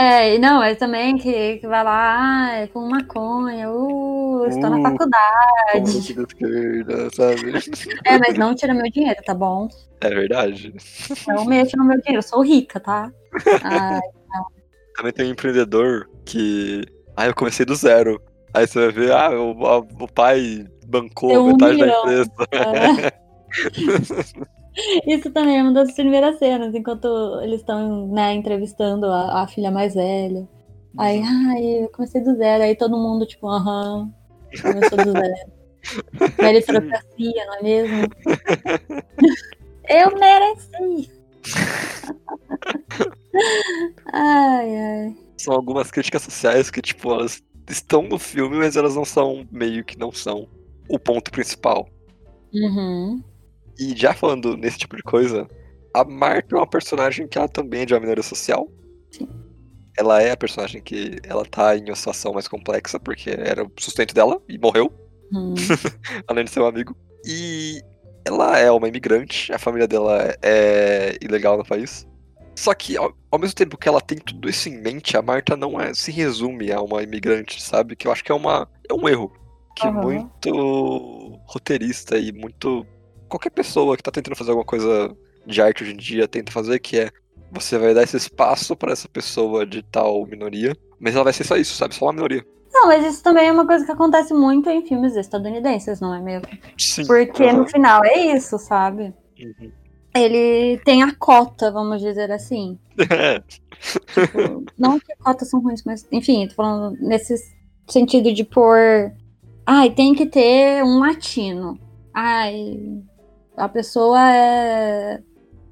É, 0.00 0.34
e 0.34 0.38
não, 0.38 0.62
é 0.62 0.74
também 0.74 1.16
que, 1.16 1.58
que 1.58 1.66
vai 1.66 1.82
lá, 1.84 2.18
ah, 2.46 2.52
é 2.54 2.66
com 2.68 2.88
maconha, 2.88 3.70
uh, 3.70 4.15
estou 4.46 4.70
na 4.70 4.78
Uh. 4.78 4.82
faculdade. 4.82 5.72
Como 5.72 5.84
da 5.86 6.22
esquerda, 6.22 7.08
sabe? 7.14 7.52
É, 8.04 8.18
mas 8.18 8.36
não 8.38 8.54
tira 8.54 8.74
meu 8.74 8.90
dinheiro, 8.90 9.20
tá 9.24 9.32
bom? 9.34 9.68
É 10.00 10.08
verdade. 10.10 10.74
Não 11.26 11.44
mexa 11.44 11.76
no 11.76 11.84
meu 11.84 11.96
dinheiro, 12.00 12.18
eu 12.18 12.22
sou 12.28 12.42
rica, 12.42 12.78
tá? 12.78 13.10
Ah, 13.62 14.00
Também 14.96 15.12
tem 15.12 15.26
um 15.28 15.30
empreendedor 15.32 16.08
que 16.24 16.82
Ah, 17.16 17.26
eu 17.26 17.34
comecei 17.34 17.64
do 17.64 17.74
zero. 17.74 18.20
Aí 18.54 18.66
você 18.66 18.78
vai 18.78 18.92
ver, 18.92 19.12
ah, 19.12 19.30
o, 19.30 19.66
a- 19.66 19.78
o 19.78 20.08
pai 20.12 20.66
bancou 20.86 21.36
um 21.38 21.46
metade 21.48 21.78
da 21.78 21.84
milhão. 21.86 22.00
empresa. 22.02 22.30
É. 22.52 23.12
Isso 25.06 25.30
também 25.30 25.58
é 25.58 25.62
uma 25.62 25.72
das 25.72 25.92
primeiras 25.92 26.38
cenas, 26.38 26.74
enquanto 26.74 27.06
eles 27.42 27.60
estão 27.60 28.06
né, 28.08 28.34
entrevistando 28.34 29.06
a, 29.06 29.42
a 29.42 29.46
filha 29.48 29.70
mais 29.70 29.94
velha. 29.94 30.46
Aí, 30.98 31.22
ai, 31.22 31.84
eu 31.84 31.88
comecei 31.90 32.22
do 32.22 32.34
zero. 32.36 32.62
Aí 32.64 32.74
todo 32.76 32.96
mundo, 32.96 33.26
tipo, 33.26 33.48
aham, 33.48 34.10
começou 34.62 34.98
do 34.98 35.12
zero. 35.12 35.34
Meritocracia, 36.40 37.46
não 37.46 37.54
é 37.54 37.62
mesmo? 37.62 38.08
Eu 39.88 40.18
mereci! 40.18 41.10
ai, 44.12 44.76
ai. 44.76 45.16
São 45.38 45.54
algumas 45.54 45.90
críticas 45.90 46.22
sociais 46.22 46.70
que, 46.70 46.82
tipo, 46.82 47.12
elas 47.12 47.42
estão 47.68 48.02
no 48.02 48.18
filme, 48.18 48.56
mas 48.56 48.76
elas 48.76 48.96
não 48.96 49.04
são, 49.04 49.46
meio 49.50 49.84
que 49.84 49.98
não 49.98 50.10
são 50.10 50.48
o 50.88 50.98
ponto 50.98 51.30
principal. 51.30 51.88
Uhum. 52.52 53.22
E 53.78 53.94
já 53.96 54.14
falando 54.14 54.56
nesse 54.56 54.78
tipo 54.78 54.96
de 54.96 55.02
coisa, 55.02 55.46
a 55.94 56.04
Marta 56.04 56.54
é 56.54 56.58
uma 56.58 56.66
personagem 56.66 57.28
que 57.28 57.38
ela 57.38 57.48
também 57.48 57.82
é 57.82 57.86
de 57.86 57.94
uma 57.94 58.00
minoria 58.00 58.22
social. 58.22 58.68
Ela 59.98 60.22
é 60.22 60.30
a 60.30 60.36
personagem 60.36 60.82
que 60.82 61.18
ela 61.24 61.44
tá 61.44 61.76
em 61.76 61.84
uma 61.84 61.96
situação 61.96 62.32
mais 62.32 62.46
complexa, 62.48 63.00
porque 63.00 63.30
era 63.30 63.64
o 63.64 63.72
sustento 63.78 64.14
dela 64.14 64.40
e 64.48 64.58
morreu, 64.58 64.92
Uhum. 65.32 65.54
além 66.28 66.44
de 66.44 66.50
ser 66.50 66.60
um 66.60 66.66
amigo. 66.66 66.96
E 67.24 67.80
ela 68.24 68.58
é 68.58 68.70
uma 68.70 68.88
imigrante, 68.88 69.52
a 69.52 69.58
família 69.58 69.88
dela 69.88 70.36
é 70.42 71.16
ilegal 71.20 71.56
no 71.56 71.64
país. 71.64 72.06
Só 72.54 72.72
que, 72.74 72.96
ao, 72.96 73.12
ao 73.30 73.38
mesmo 73.38 73.54
tempo 73.54 73.76
que 73.76 73.88
ela 73.88 74.00
tem 74.00 74.18
tudo 74.18 74.48
isso 74.48 74.68
em 74.68 74.80
mente, 74.80 75.16
a 75.16 75.22
Marta 75.22 75.56
não 75.56 75.80
é, 75.80 75.92
se 75.92 76.10
resume 76.10 76.72
a 76.72 76.80
uma 76.80 77.02
imigrante, 77.02 77.62
sabe? 77.62 77.94
Que 77.94 78.06
eu 78.06 78.12
acho 78.12 78.24
que 78.24 78.32
é, 78.32 78.34
uma, 78.34 78.68
é 78.88 78.94
um 78.94 79.08
erro. 79.08 79.32
Que 79.74 79.86
Aham. 79.88 80.00
muito 80.00 81.38
roteirista 81.46 82.16
e 82.18 82.32
muito. 82.32 82.86
Qualquer 83.28 83.50
pessoa 83.50 83.96
que 83.96 84.02
tá 84.02 84.10
tentando 84.10 84.36
fazer 84.36 84.50
alguma 84.52 84.64
coisa 84.64 85.14
de 85.46 85.60
arte 85.60 85.82
hoje 85.82 85.92
em 85.92 85.96
dia 85.96 86.26
tenta 86.26 86.50
fazer, 86.50 86.78
que 86.78 86.98
é 86.98 87.10
você 87.50 87.78
vai 87.78 87.94
dar 87.94 88.02
esse 88.02 88.16
espaço 88.16 88.76
pra 88.76 88.92
essa 88.92 89.08
pessoa 89.08 89.66
de 89.66 89.82
tal 89.82 90.26
minoria, 90.26 90.76
mas 90.98 91.14
ela 91.14 91.24
vai 91.24 91.32
ser 91.32 91.44
só 91.44 91.56
isso, 91.56 91.74
sabe? 91.74 91.94
Só 91.94 92.06
uma 92.06 92.12
minoria. 92.12 92.44
Não, 92.72 92.88
mas 92.88 93.06
isso 93.06 93.22
também 93.22 93.48
é 93.48 93.52
uma 93.52 93.66
coisa 93.66 93.86
que 93.86 93.92
acontece 93.92 94.34
muito 94.34 94.68
em 94.68 94.84
filmes 94.84 95.16
estadunidenses, 95.16 96.00
não 96.00 96.14
é 96.14 96.20
mesmo? 96.20 96.46
Sim. 96.76 97.06
Porque 97.06 97.44
aham. 97.44 97.58
no 97.58 97.68
final 97.68 98.04
é 98.04 98.34
isso, 98.34 98.58
sabe? 98.58 99.14
Uhum. 99.40 99.72
Ele 100.14 100.78
tem 100.84 101.02
a 101.02 101.14
cota, 101.14 101.70
vamos 101.70 102.00
dizer 102.00 102.30
assim. 102.30 102.78
É. 102.98 103.42
Tipo, 104.14 104.64
não 104.78 104.98
que 104.98 105.14
cotas 105.16 105.50
são 105.50 105.60
ruins, 105.60 105.84
mas 105.84 106.06
enfim, 106.10 106.48
tô 106.48 106.54
falando 106.54 106.96
nesse 106.98 107.36
sentido 107.86 108.32
de 108.32 108.42
pôr. 108.42 109.12
Ai, 109.66 109.90
tem 109.90 110.14
que 110.14 110.24
ter 110.24 110.82
um 110.82 110.98
latino. 111.00 111.78
Ai, 112.14 113.02
a 113.56 113.68
pessoa 113.68 114.18
é. 114.32 115.22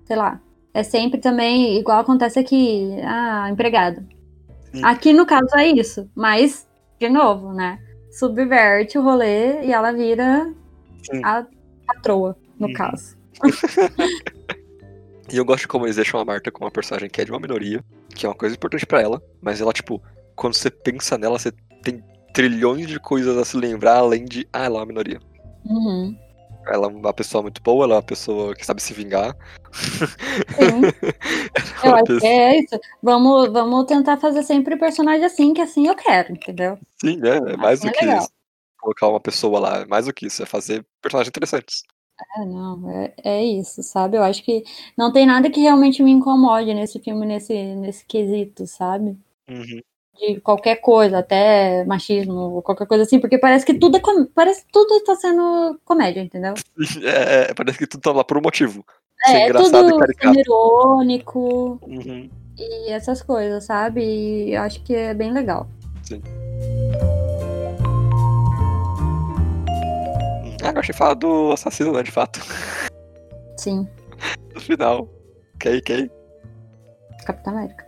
Sei 0.04 0.16
lá. 0.16 0.40
É 0.74 0.82
sempre 0.82 1.20
também, 1.20 1.78
igual 1.78 2.00
acontece 2.00 2.38
aqui, 2.38 2.90
ah, 3.04 3.48
empregado. 3.50 4.04
Sim. 4.72 4.84
Aqui 4.84 5.12
no 5.12 5.24
caso 5.24 5.54
é 5.56 5.68
isso, 5.68 6.10
mas, 6.16 6.66
de 6.98 7.08
novo, 7.08 7.52
né? 7.52 7.78
Subverte 8.10 8.98
o 8.98 9.02
rolê 9.02 9.62
e 9.64 9.72
ela 9.72 9.92
vira 9.92 10.52
Sim. 11.08 11.20
a 11.24 11.46
patroa, 11.86 12.36
no 12.58 12.66
Uhum. 12.66 12.72
caso. 12.72 13.16
E 15.32 15.38
eu 15.38 15.44
gosto 15.44 15.66
como 15.66 15.86
eles 15.86 15.96
deixam 15.96 16.20
a 16.20 16.24
Marta 16.24 16.50
como 16.50 16.66
uma 16.66 16.70
personagem 16.70 17.08
que 17.08 17.18
é 17.18 17.24
de 17.24 17.30
uma 17.32 17.40
minoria, 17.40 17.82
que 18.14 18.26
é 18.26 18.28
uma 18.28 18.34
coisa 18.34 18.54
importante 18.54 18.84
pra 18.84 19.00
ela, 19.00 19.22
mas 19.40 19.58
ela, 19.58 19.72
tipo, 19.72 20.00
quando 20.36 20.54
você 20.54 20.70
pensa 20.70 21.16
nela, 21.16 21.38
você 21.38 21.50
tem 21.82 22.04
trilhões 22.34 22.86
de 22.86 23.00
coisas 23.00 23.36
a 23.38 23.44
se 23.44 23.56
lembrar, 23.56 23.96
além 23.96 24.26
de, 24.26 24.46
ah, 24.52 24.64
ela 24.66 24.76
é 24.76 24.80
uma 24.80 24.86
minoria. 24.86 25.18
Uhum. 25.64 26.14
Ela 26.66 26.86
é 26.86 26.88
uma 26.88 27.12
pessoa 27.12 27.42
muito 27.42 27.62
boa, 27.62 27.84
ela 27.84 27.94
é 27.94 27.96
uma 27.96 28.02
pessoa 28.02 28.54
que 28.54 28.64
sabe 28.64 28.82
se 28.82 28.94
vingar. 28.94 29.36
Sim. 29.72 30.80
É 31.84 31.88
Eu 31.88 31.94
acho 31.94 32.20
que 32.20 32.26
é 32.26 32.60
isso. 32.60 32.80
Vamos, 33.02 33.52
vamos 33.52 33.84
tentar 33.86 34.16
fazer 34.16 34.42
sempre 34.42 34.76
personagem 34.76 35.24
assim, 35.24 35.52
que 35.52 35.60
assim 35.60 35.86
eu 35.86 35.94
quero, 35.94 36.32
entendeu? 36.32 36.78
Sim, 37.00 37.18
né? 37.18 37.36
É 37.36 37.56
mais 37.56 37.80
Assim 37.80 37.88
do 37.88 37.94
é 37.94 37.98
que 37.98 38.04
legal. 38.04 38.20
isso. 38.22 38.30
Colocar 38.80 39.08
uma 39.08 39.20
pessoa 39.20 39.60
lá, 39.60 39.76
é 39.80 39.86
mais 39.86 40.06
do 40.06 40.12
que 40.12 40.26
isso, 40.26 40.42
é 40.42 40.46
fazer 40.46 40.84
personagens 41.00 41.28
interessantes. 41.28 41.82
É, 42.36 42.44
não, 42.44 42.90
é, 42.90 43.14
é 43.24 43.44
isso, 43.44 43.82
sabe? 43.82 44.16
Eu 44.16 44.22
acho 44.22 44.42
que 44.42 44.64
não 44.96 45.12
tem 45.12 45.26
nada 45.26 45.50
que 45.50 45.60
realmente 45.60 46.02
me 46.02 46.10
incomode 46.10 46.72
nesse 46.72 46.98
filme, 47.00 47.26
nesse, 47.26 47.52
nesse 47.76 48.04
quesito, 48.06 48.66
sabe? 48.66 49.16
Uhum. 49.48 49.80
De 50.18 50.40
qualquer 50.40 50.76
coisa, 50.76 51.18
até 51.18 51.84
machismo, 51.84 52.62
qualquer 52.62 52.86
coisa 52.86 53.02
assim, 53.02 53.18
porque 53.18 53.36
parece 53.36 53.66
que 53.66 53.74
tudo 53.74 53.96
é 53.96 54.00
com... 54.00 54.24
parece 54.26 54.64
que 54.64 54.72
tudo 54.72 55.00
tá 55.02 55.16
sendo 55.16 55.78
comédia, 55.84 56.20
entendeu? 56.20 56.54
É, 57.02 57.50
é, 57.50 57.54
parece 57.54 57.78
que 57.78 57.86
tudo 57.86 58.00
tá 58.00 58.12
lá 58.12 58.22
por 58.24 58.38
um 58.38 58.42
motivo. 58.42 58.84
É, 59.26 59.44
engraçado 59.46 59.90
tudo 59.90 60.38
irônico 60.38 61.78
Uhum. 61.82 62.28
e 62.58 62.90
essas 62.90 63.22
coisas, 63.22 63.64
sabe? 63.64 64.02
E 64.04 64.54
eu 64.54 64.62
acho 64.62 64.82
que 64.84 64.94
é 64.94 65.12
bem 65.14 65.32
legal. 65.32 65.66
Hum, 66.12 66.20
Ah, 70.62 70.72
eu 70.74 70.78
achei 70.80 70.94
falar 70.94 71.14
do 71.14 71.52
assassino, 71.52 71.92
né, 71.92 72.02
de 72.02 72.10
fato. 72.10 72.40
Sim, 73.58 73.86
No 74.54 74.60
final. 74.60 75.08
Ok, 75.56 75.78
ok. 75.78 76.10
Capitão 77.26 77.54
América. 77.56 77.83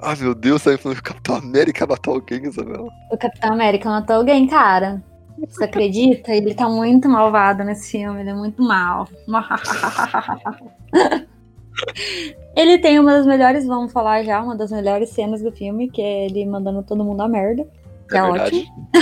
Ah, 0.00 0.14
meu 0.16 0.34
Deus, 0.34 0.64
me 0.64 0.76
falando 0.76 0.96
que 0.96 1.02
o 1.02 1.14
Capitão 1.14 1.36
América 1.36 1.86
matou 1.86 2.14
alguém, 2.14 2.44
Isabela. 2.44 2.88
O 3.10 3.18
Capitão 3.18 3.52
América 3.52 3.88
matou 3.88 4.16
alguém, 4.16 4.46
cara. 4.46 5.02
Você 5.46 5.64
acredita? 5.64 6.34
Ele 6.34 6.54
tá 6.54 6.68
muito 6.68 7.08
malvado 7.08 7.64
nesse 7.64 7.90
filme, 7.90 8.20
ele 8.20 8.30
é 8.30 8.34
muito 8.34 8.62
mal. 8.62 9.08
ele 12.56 12.78
tem 12.78 12.98
uma 12.98 13.12
das 13.12 13.26
melhores, 13.26 13.66
vamos 13.66 13.92
falar 13.92 14.24
já, 14.24 14.42
uma 14.42 14.56
das 14.56 14.70
melhores 14.70 15.10
cenas 15.10 15.42
do 15.42 15.52
filme, 15.52 15.90
que 15.90 16.02
é 16.02 16.26
ele 16.26 16.44
mandando 16.46 16.82
todo 16.82 17.04
mundo 17.04 17.22
a 17.22 17.28
merda. 17.28 17.66
Que 18.08 18.16
é, 18.16 18.22
verdade. 18.22 18.56
ótimo. 18.56 18.88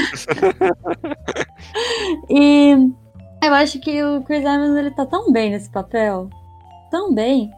E 2.31 2.73
eu 3.43 3.55
acho 3.55 3.81
que 3.81 4.03
o 4.03 4.23
Chris 4.23 4.45
Evans 4.45 4.77
ele 4.77 4.91
tá 4.91 5.05
tão 5.05 5.33
bem 5.33 5.51
nesse 5.51 5.71
papel. 5.71 6.31
Tão 6.91 7.13
bem. 7.13 7.51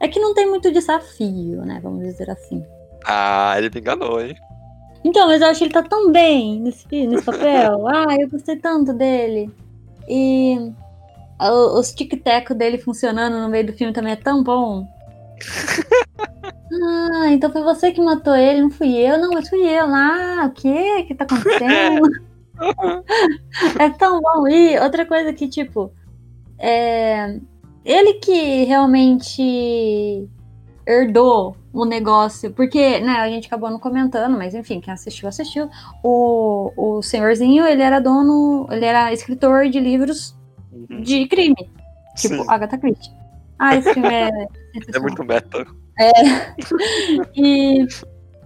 É 0.00 0.08
que 0.08 0.18
não 0.18 0.34
tem 0.34 0.48
muito 0.48 0.72
desafio, 0.72 1.64
né? 1.64 1.78
Vamos 1.82 2.04
dizer 2.04 2.30
assim. 2.30 2.64
Ah, 3.06 3.54
ele 3.56 3.70
me 3.72 3.80
enganou, 3.80 4.20
hein? 4.20 4.36
Então, 5.04 5.26
mas 5.26 5.40
eu 5.40 5.48
acho 5.48 5.58
que 5.58 5.64
ele 5.64 5.72
tá 5.72 5.82
tão 5.82 6.12
bem 6.12 6.60
nesse, 6.60 6.86
nesse 7.06 7.24
papel. 7.24 7.86
ah, 7.88 8.16
eu 8.18 8.28
gostei 8.28 8.56
tanto 8.56 8.92
dele. 8.92 9.50
E 10.08 10.72
o- 11.40 11.78
os 11.78 11.92
tic-tac 11.92 12.52
dele 12.54 12.78
funcionando 12.78 13.38
no 13.40 13.48
meio 13.48 13.66
do 13.66 13.72
filme 13.72 13.92
também 13.92 14.12
é 14.12 14.16
tão 14.16 14.42
bom. 14.42 14.86
Ah, 16.72 17.32
então 17.32 17.50
foi 17.50 17.62
você 17.64 17.90
que 17.90 18.00
matou 18.00 18.34
ele, 18.36 18.62
não 18.62 18.70
fui 18.70 18.94
eu. 18.96 19.18
Não, 19.18 19.30
mas 19.32 19.48
fui 19.48 19.58
eu. 19.68 19.86
Ah, 19.86 20.44
o 20.46 20.50
que 20.52 21.02
que 21.02 21.14
tá 21.16 21.24
acontecendo? 21.24 22.08
é 23.80 23.90
tão 23.90 24.20
bom. 24.20 24.46
E 24.46 24.78
outra 24.78 25.04
coisa 25.04 25.32
que, 25.32 25.48
tipo, 25.48 25.92
é... 26.58 27.40
ele 27.84 28.14
que 28.14 28.64
realmente 28.64 30.28
herdou 30.86 31.56
o 31.72 31.84
negócio, 31.84 32.50
porque, 32.52 33.00
né, 33.00 33.12
a 33.12 33.28
gente 33.28 33.46
acabou 33.46 33.70
não 33.70 33.78
comentando, 33.78 34.36
mas 34.36 34.54
enfim, 34.54 34.80
quem 34.80 34.92
assistiu, 34.92 35.28
assistiu. 35.28 35.68
O, 36.02 36.72
o 36.76 37.02
senhorzinho, 37.02 37.64
ele 37.64 37.82
era 37.82 38.00
dono, 38.00 38.66
ele 38.70 38.84
era 38.84 39.12
escritor 39.12 39.68
de 39.68 39.78
livros 39.78 40.34
Uhum. 40.72 41.00
de 41.02 41.26
crime, 41.26 41.68
tipo 42.16 42.36
Sim, 42.36 42.44
Agatha 42.48 42.78
Christie. 42.78 43.12
Ah, 43.58 43.76
esse 43.76 43.92
filme 43.92 44.08
é 44.08 44.30
é 44.94 44.98
muito 45.00 45.24
meta. 45.24 45.66
E 47.34 47.86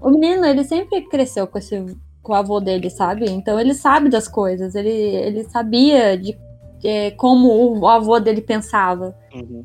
o 0.00 0.10
menino, 0.10 0.44
ele 0.46 0.64
sempre 0.64 1.02
cresceu 1.02 1.46
com 1.46 1.58
esse 1.58 1.96
com 2.22 2.32
o 2.32 2.36
avô 2.36 2.58
dele, 2.58 2.88
sabe? 2.88 3.30
Então 3.30 3.60
ele 3.60 3.74
sabe 3.74 4.08
das 4.08 4.26
coisas, 4.26 4.74
ele, 4.74 4.88
ele 4.88 5.44
sabia 5.44 6.16
de 6.16 6.36
é, 6.82 7.10
como 7.10 7.78
o 7.78 7.86
avô 7.86 8.18
dele 8.18 8.40
pensava. 8.40 9.14
Uhum. 9.34 9.64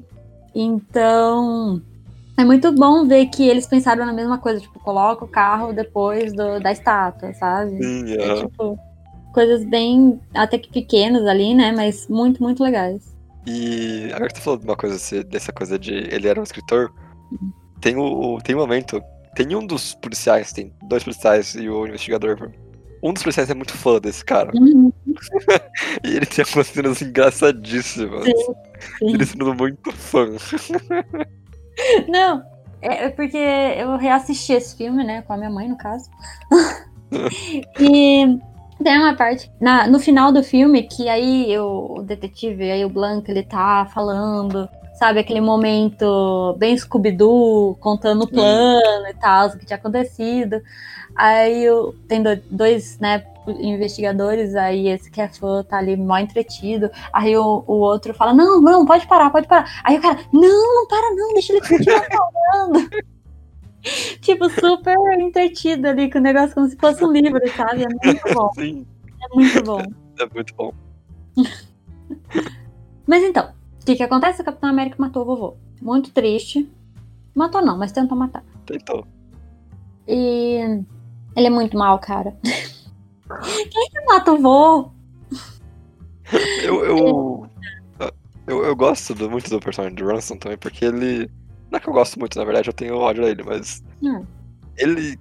Então, 0.54 1.82
é 2.40 2.46
muito 2.46 2.72
bom 2.72 3.06
ver 3.08 3.26
que 3.28 3.48
eles 3.48 3.68
pensaram 3.68 4.06
na 4.06 4.14
mesma 4.14 4.38
coisa, 4.38 4.60
tipo, 4.62 4.80
coloca 4.80 5.26
o 5.26 5.28
carro 5.28 5.74
depois 5.74 6.34
do- 6.34 6.60
da 6.60 6.72
estátua, 6.72 7.34
sabe? 7.34 7.84
Sim, 7.84 8.14
É, 8.14 8.36
tipo, 8.36 8.80
coisas 9.34 9.64
bem, 9.66 10.20
até 10.34 10.58
que 10.58 10.70
pequenas 10.72 11.26
ali, 11.28 11.54
né? 11.54 11.72
Mas 11.72 12.08
muito, 12.08 12.42
muito 12.42 12.64
legais. 12.64 13.16
E 13.46 14.06
agora 14.14 14.28
que 14.30 14.36
tu 14.36 14.42
falou 14.42 14.60
de 14.60 14.66
uma 14.66 14.76
coisa 14.76 15.24
dessa 15.24 15.52
coisa 15.52 15.78
de 15.78 15.94
ele 15.94 16.28
era 16.28 16.40
um 16.40 16.44
escritor, 16.44 16.92
tem 17.82 17.98
o 17.98 18.40
tem 18.42 18.56
um 18.56 18.60
momento, 18.60 19.02
tem 19.36 19.56
um 19.56 19.66
dos 19.66 19.96
policiais, 19.96 20.52
tem 20.52 20.74
dois 20.84 21.04
policiais 21.04 21.56
e 21.56 21.70
o 21.70 21.88
investigador. 21.88 22.52
Um 23.02 23.14
dos 23.14 23.24
policiais 23.24 23.50
é 23.50 23.54
muito 23.54 23.74
fã 23.78 24.00
desse 24.00 24.24
cara. 24.24 24.52
Uhum, 24.54 24.92
E 26.04 26.16
ele 26.16 26.26
tem 26.26 26.44
algumas 26.44 26.68
cenas 26.68 27.02
engraçadíssimas. 27.02 28.26
sim, 28.26 28.34
sim. 29.00 29.08
Ele 29.14 29.26
sendo 29.26 29.54
muito 29.56 29.92
fã. 29.92 30.28
Não, 32.08 32.44
é 32.82 33.06
é 33.06 33.10
porque 33.10 33.38
eu 33.38 33.98
reassisti 33.98 34.54
esse 34.54 34.76
filme, 34.76 35.04
né? 35.04 35.22
Com 35.22 35.34
a 35.34 35.38
minha 35.38 35.50
mãe, 35.50 35.68
no 35.68 35.78
caso. 35.78 36.10
e 37.80 38.40
tem 38.84 38.98
uma 38.98 39.16
parte 39.16 39.52
na, 39.60 39.88
no 39.88 40.00
final 40.00 40.32
do 40.32 40.44
filme 40.44 40.84
que 40.84 41.10
aí 41.10 41.58
o, 41.60 41.98
o 41.98 42.04
detetive, 42.04 42.72
aí 42.72 42.86
o 42.86 42.90
Blanco, 42.90 43.30
ele 43.30 43.44
tá 43.44 43.86
falando, 43.94 44.70
sabe, 44.94 45.20
aquele 45.20 45.42
momento 45.42 46.56
bem 46.58 46.78
Scooby-Doo, 46.78 47.76
contando 47.80 48.24
o 48.24 48.28
plano 48.28 49.08
e 49.10 49.14
tal, 49.16 49.48
o 49.48 49.58
que 49.58 49.66
tinha 49.66 49.78
acontecido. 49.78 50.62
Aí 51.16 51.66
eu, 51.66 51.94
tem 52.08 52.24
dois, 52.50 52.98
né, 53.00 53.24
investigadores, 53.52 54.56
aí 54.56 54.88
esse 54.88 55.10
que 55.10 55.22
é 55.22 55.28
fã 55.28 55.64
tá 55.64 55.78
ali 55.78 55.96
mó 55.96 56.18
entretido. 56.18 56.90
Aí 57.14 57.36
o, 57.38 57.64
o 57.68 57.74
outro 57.74 58.14
fala: 58.14 58.34
Não, 58.34 58.62
não, 58.62 58.86
pode 58.86 59.08
parar, 59.08 59.30
pode 59.30 59.48
parar. 59.48 59.70
Aí 59.84 59.98
o 59.98 60.02
cara: 60.02 60.20
Não, 60.32 60.76
não 60.76 60.88
para, 60.88 61.16
não, 61.16 61.34
deixa 61.34 61.54
ele 61.54 61.62
continuar 61.62 62.06
falando. 62.12 62.90
tipo, 64.22 64.50
super 64.50 64.96
entretido 65.20 65.88
ali 65.88 66.12
com 66.12 66.20
o 66.20 66.22
negócio 66.22 66.54
como 66.54 66.68
se 66.68 66.76
fosse 66.76 67.04
um 67.04 67.12
livro, 67.12 67.40
sabe? 67.56 67.84
É 67.84 67.88
muito 68.06 68.34
bom. 68.34 68.52
Sim. 68.58 68.86
É 69.22 69.36
muito 69.36 69.64
bom. 69.64 69.82
É 70.20 70.34
muito 70.34 70.56
bom. 70.56 70.74
mas 73.06 73.24
então, 73.24 73.52
o 73.82 73.86
que, 73.86 73.96
que 73.96 74.04
acontece? 74.04 74.42
O 74.42 74.46
Capitão 74.46 74.70
América 74.70 74.96
matou 75.00 75.24
o 75.24 75.26
vovô. 75.26 75.58
Muito 75.82 76.12
triste. 76.12 76.70
Matou 77.34 77.62
não, 77.62 77.78
mas 77.78 77.92
tentou 77.92 78.18
matar. 78.18 78.44
Tentou. 78.66 79.06
E 80.08 80.84
ele 81.36 81.48
é 81.48 81.50
muito 81.50 81.78
mal, 81.78 82.00
cara. 82.00 82.36
Quem 83.72 83.90
que 83.90 84.06
mata 84.06 84.32
o 84.34 84.42
vô? 84.42 84.92
Eu, 86.64 86.86
eu, 86.86 87.50
eu, 88.48 88.66
eu 88.66 88.76
gosto 88.76 89.16
muito 89.30 89.50
do 89.50 89.60
personagem 89.60 89.96
do 89.96 90.06
Ransom 90.06 90.38
também, 90.38 90.58
porque 90.58 90.86
ele. 90.86 91.30
Não 91.72 91.78
é 91.78 91.80
que 91.80 91.88
eu 91.88 91.94
gosto 91.94 92.20
muito, 92.20 92.38
na 92.38 92.46
verdade, 92.46 92.70
eu 92.70 92.74
tenho 92.74 92.98
ódio 92.98 93.24
dele, 93.24 93.44
mas. 93.44 93.84
Hum. 94.02 94.26
Ele 94.78 95.20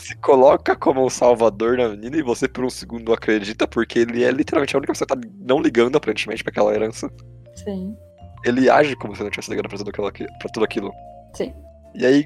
se 0.00 0.14
coloca 0.16 0.76
como 0.76 1.04
o 1.04 1.10
salvador 1.10 1.76
da 1.76 1.88
menina 1.88 2.16
e 2.16 2.22
você 2.22 2.46
por 2.46 2.64
um 2.64 2.70
segundo 2.70 3.12
acredita, 3.12 3.66
porque 3.66 4.00
ele 4.00 4.22
é 4.22 4.30
literalmente 4.30 4.76
a 4.76 4.78
única 4.78 4.92
pessoa 4.92 5.06
que 5.08 5.14
tá 5.14 5.28
não 5.40 5.60
ligando 5.60 5.96
aparentemente 5.96 6.44
pra 6.44 6.50
aquela 6.50 6.72
herança. 6.72 7.10
Sim. 7.56 7.96
Ele 8.44 8.70
age 8.70 8.94
como 8.96 9.16
se 9.16 9.22
não 9.22 9.30
tivesse 9.30 9.50
ligando 9.50 9.68
pra 9.68 9.78
tudo 9.78 9.90
aquilo. 10.06 10.28
Pra 10.38 10.48
tudo 10.52 10.64
aquilo. 10.64 10.92
Sim. 11.34 11.52
E 11.94 12.06
aí 12.06 12.24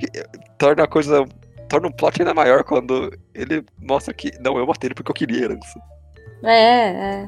torna 0.59 0.85
a 0.85 0.87
coisa 0.89 1.25
torna 1.73 1.89
um 1.89 1.93
plot 1.93 2.21
ainda 2.21 2.35
maior 2.35 2.63
quando 2.63 3.11
ele 3.35 3.65
mostra 3.81 4.13
que, 4.13 4.31
não, 4.41 4.59
eu 4.59 4.67
matei 4.67 4.89
ele 4.89 4.95
porque 4.95 5.11
eu 5.11 5.15
queria 5.15 5.45
herança. 5.45 5.81
É, 6.43 6.89
é. 6.91 7.27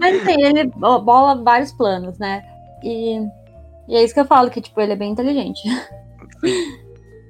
Mas 0.00 0.22
assim, 0.22 0.42
ele 0.42 0.64
bola 0.64 1.42
vários 1.42 1.70
planos, 1.72 2.18
né? 2.18 2.42
E, 2.82 3.18
e 3.88 3.94
é 3.94 4.02
isso 4.02 4.14
que 4.14 4.20
eu 4.20 4.24
falo, 4.24 4.50
que 4.50 4.62
tipo, 4.62 4.80
ele 4.80 4.94
é 4.94 4.96
bem 4.96 5.12
inteligente. 5.12 5.60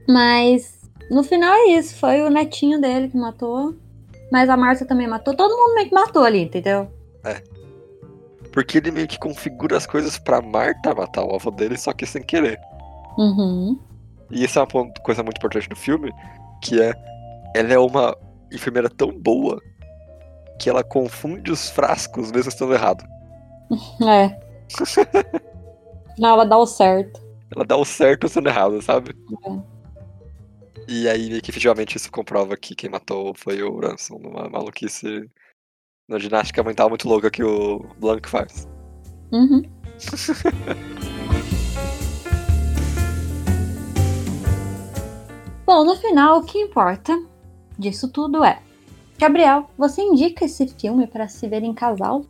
Mas 0.08 0.80
no 1.10 1.24
final 1.24 1.52
é 1.52 1.72
isso, 1.72 1.96
foi 1.96 2.22
o 2.22 2.30
netinho 2.30 2.80
dele 2.80 3.08
que 3.08 3.16
matou. 3.16 3.74
Mas 4.30 4.48
a 4.48 4.56
Márcia 4.56 4.86
também 4.86 5.08
matou. 5.08 5.34
Todo 5.34 5.56
mundo 5.56 5.74
meio 5.74 5.88
que 5.88 5.94
matou 5.94 6.22
ali, 6.22 6.42
entendeu? 6.42 6.88
É. 7.24 7.42
Porque 8.52 8.78
ele 8.78 8.92
meio 8.92 9.08
que 9.08 9.18
configura 9.18 9.76
as 9.76 9.86
coisas 9.86 10.18
pra 10.18 10.40
Marta 10.40 10.94
matar 10.94 11.24
o 11.24 11.34
avô 11.34 11.50
dele, 11.50 11.76
só 11.76 11.92
que 11.92 12.06
sem 12.06 12.22
querer. 12.22 12.60
Uhum. 13.18 13.78
E 14.32 14.44
isso 14.44 14.58
é 14.58 14.62
uma 14.62 14.92
coisa 15.02 15.22
muito 15.22 15.36
importante 15.36 15.68
do 15.68 15.76
filme, 15.76 16.10
que 16.62 16.80
é 16.80 16.92
ela 17.54 17.72
é 17.72 17.78
uma 17.78 18.16
enfermeira 18.50 18.88
tão 18.88 19.12
boa 19.12 19.60
que 20.58 20.70
ela 20.70 20.82
confunde 20.82 21.50
os 21.50 21.68
frascos 21.68 22.32
mesmo 22.32 22.48
estando 22.48 22.72
errado. 22.72 23.04
É. 24.02 24.40
Não, 26.18 26.30
ela 26.30 26.44
dá 26.44 26.56
o 26.56 26.66
certo. 26.66 27.20
Ela 27.54 27.64
dá 27.64 27.76
o 27.76 27.84
certo 27.84 28.26
estando 28.26 28.48
errado, 28.48 28.80
sabe? 28.80 29.14
É. 29.46 29.72
E 30.88 31.08
aí, 31.08 31.40
que 31.40 31.50
efetivamente 31.50 31.96
isso 31.96 32.10
comprova 32.10 32.56
que 32.56 32.74
quem 32.74 32.90
matou 32.90 33.34
foi 33.34 33.62
o 33.62 33.78
Ransom, 33.78 34.18
numa 34.18 34.48
maluquice 34.48 35.30
na 36.08 36.18
ginástica 36.18 36.62
mental 36.62 36.88
muito 36.88 37.08
louca 37.08 37.30
que 37.30 37.42
o 37.42 37.80
Blanc 37.98 38.28
faz. 38.28 38.68
Uhum. 39.32 39.62
Bom, 45.72 45.86
no 45.86 45.96
final, 45.96 46.40
o 46.40 46.44
que 46.44 46.58
importa 46.58 47.18
disso 47.78 48.06
tudo 48.06 48.44
é. 48.44 48.60
Gabriel, 49.18 49.70
você 49.78 50.02
indica 50.02 50.44
esse 50.44 50.68
filme 50.68 51.06
para 51.06 51.26
se 51.28 51.48
ver 51.48 51.62
em 51.62 51.72
casal? 51.72 52.26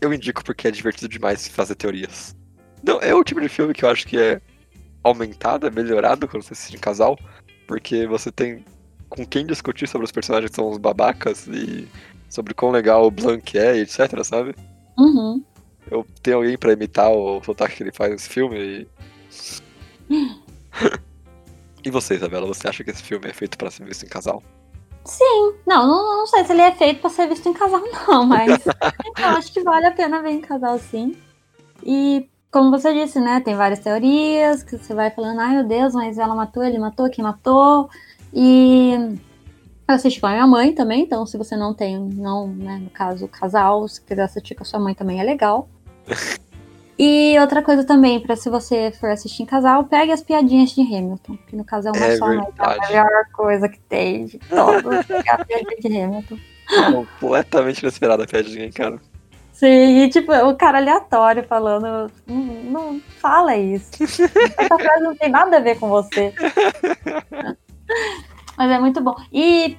Eu 0.00 0.10
indico 0.10 0.42
porque 0.42 0.68
é 0.68 0.70
divertido 0.70 1.06
demais 1.06 1.46
fazer 1.48 1.74
teorias. 1.74 2.34
Não, 2.82 2.98
é 3.02 3.14
o 3.14 3.22
tipo 3.22 3.42
de 3.42 3.48
filme 3.50 3.74
que 3.74 3.84
eu 3.84 3.90
acho 3.90 4.06
que 4.06 4.18
é 4.18 4.40
aumentado, 5.04 5.66
é 5.66 5.70
melhorado 5.70 6.26
quando 6.26 6.44
você 6.44 6.54
assiste 6.54 6.74
em 6.74 6.80
casal, 6.80 7.18
porque 7.68 8.06
você 8.06 8.32
tem 8.32 8.64
com 9.06 9.26
quem 9.26 9.44
discutir 9.44 9.86
sobre 9.86 10.06
os 10.06 10.12
personagens 10.12 10.48
que 10.48 10.56
são 10.56 10.70
os 10.70 10.78
babacas 10.78 11.46
e 11.48 11.86
sobre 12.30 12.54
quão 12.54 12.72
legal 12.72 13.04
o 13.04 13.10
Blanc 13.10 13.58
é, 13.58 13.76
etc, 13.76 14.24
sabe? 14.24 14.54
Uhum. 14.96 15.44
Eu 15.90 16.06
tenho 16.22 16.38
alguém 16.38 16.56
para 16.56 16.72
imitar 16.72 17.10
o 17.10 17.44
sotaque 17.44 17.76
que 17.76 17.82
ele 17.82 17.92
faz 17.92 18.12
nesse 18.12 18.30
filme 18.30 18.88
e. 20.08 20.38
E 21.84 21.90
você, 21.90 22.14
Isabela, 22.14 22.46
você 22.46 22.68
acha 22.68 22.84
que 22.84 22.90
esse 22.90 23.02
filme 23.02 23.28
é 23.28 23.32
feito 23.32 23.58
para 23.58 23.70
ser 23.70 23.84
visto 23.84 24.04
em 24.04 24.08
casal? 24.08 24.42
Sim, 25.04 25.54
não, 25.66 25.86
não, 25.86 26.18
não 26.18 26.26
sei 26.26 26.44
se 26.44 26.52
ele 26.52 26.62
é 26.62 26.72
feito 26.72 27.00
para 27.00 27.10
ser 27.10 27.28
visto 27.28 27.48
em 27.48 27.52
casal, 27.52 27.82
não, 28.06 28.24
mas 28.24 28.64
eu 28.66 29.28
acho 29.36 29.52
que 29.52 29.62
vale 29.62 29.86
a 29.86 29.90
pena 29.90 30.22
ver 30.22 30.30
em 30.30 30.40
casal, 30.40 30.78
sim. 30.78 31.16
E 31.84 32.28
como 32.52 32.70
você 32.70 32.92
disse, 32.94 33.18
né, 33.18 33.40
tem 33.40 33.56
várias 33.56 33.80
teorias 33.80 34.62
que 34.62 34.78
você 34.78 34.94
vai 34.94 35.10
falando, 35.10 35.40
ai 35.40 35.56
meu 35.56 35.64
Deus, 35.64 35.92
mas 35.94 36.18
ela 36.18 36.34
matou, 36.34 36.62
ele 36.62 36.78
matou, 36.78 37.10
quem 37.10 37.24
matou? 37.24 37.90
E 38.32 38.92
eu 39.88 39.94
assisti 39.94 40.20
com 40.20 40.28
a 40.28 40.32
minha 40.32 40.46
mãe 40.46 40.72
também, 40.72 41.02
então 41.02 41.26
se 41.26 41.36
você 41.36 41.56
não 41.56 41.74
tem, 41.74 41.98
não, 41.98 42.46
né, 42.46 42.78
no 42.78 42.90
caso, 42.90 43.26
casal, 43.26 43.88
se 43.88 44.00
quiser 44.00 44.22
assistir 44.22 44.54
com 44.54 44.62
a 44.62 44.66
sua 44.66 44.78
mãe 44.78 44.94
também 44.94 45.20
é 45.20 45.24
legal. 45.24 45.68
E 46.98 47.38
outra 47.38 47.62
coisa 47.62 47.84
também, 47.84 48.20
para 48.20 48.36
se 48.36 48.50
você 48.50 48.92
for 48.92 49.10
assistir 49.10 49.42
em 49.42 49.46
casal, 49.46 49.84
pegue 49.84 50.12
as 50.12 50.22
piadinhas 50.22 50.70
de 50.70 50.82
Hamilton, 50.82 51.38
que 51.46 51.56
no 51.56 51.64
caso 51.64 51.88
é 51.88 51.92
uma 51.92 52.04
é 52.04 52.16
só, 52.16 52.26
mas 52.26 52.38
é 52.38 52.42
a 52.62 52.88
melhor 52.88 53.24
coisa 53.32 53.68
que 53.68 53.80
tem 53.80 54.26
de 54.26 54.38
todos, 54.38 55.06
pegar 55.06 55.40
a 55.40 55.44
piadinha 55.44 55.80
de 55.80 55.98
Hamilton. 55.98 56.38
Completamente 56.92 57.82
inesperada 57.82 58.24
a 58.24 58.26
piadinha, 58.26 58.70
cara. 58.70 59.00
Sim, 59.52 60.02
e 60.02 60.10
tipo, 60.10 60.32
o 60.32 60.56
cara 60.56 60.78
aleatório 60.78 61.44
falando, 61.44 62.10
não, 62.26 62.36
não 62.36 63.00
fala 63.20 63.56
isso. 63.56 64.02
Essa 64.02 64.78
frase 64.78 65.02
não 65.02 65.14
tem 65.14 65.30
nada 65.30 65.58
a 65.58 65.60
ver 65.60 65.78
com 65.78 65.88
você. 65.88 66.34
Mas 68.56 68.70
é 68.70 68.78
muito 68.78 69.00
bom. 69.00 69.14
E 69.32 69.76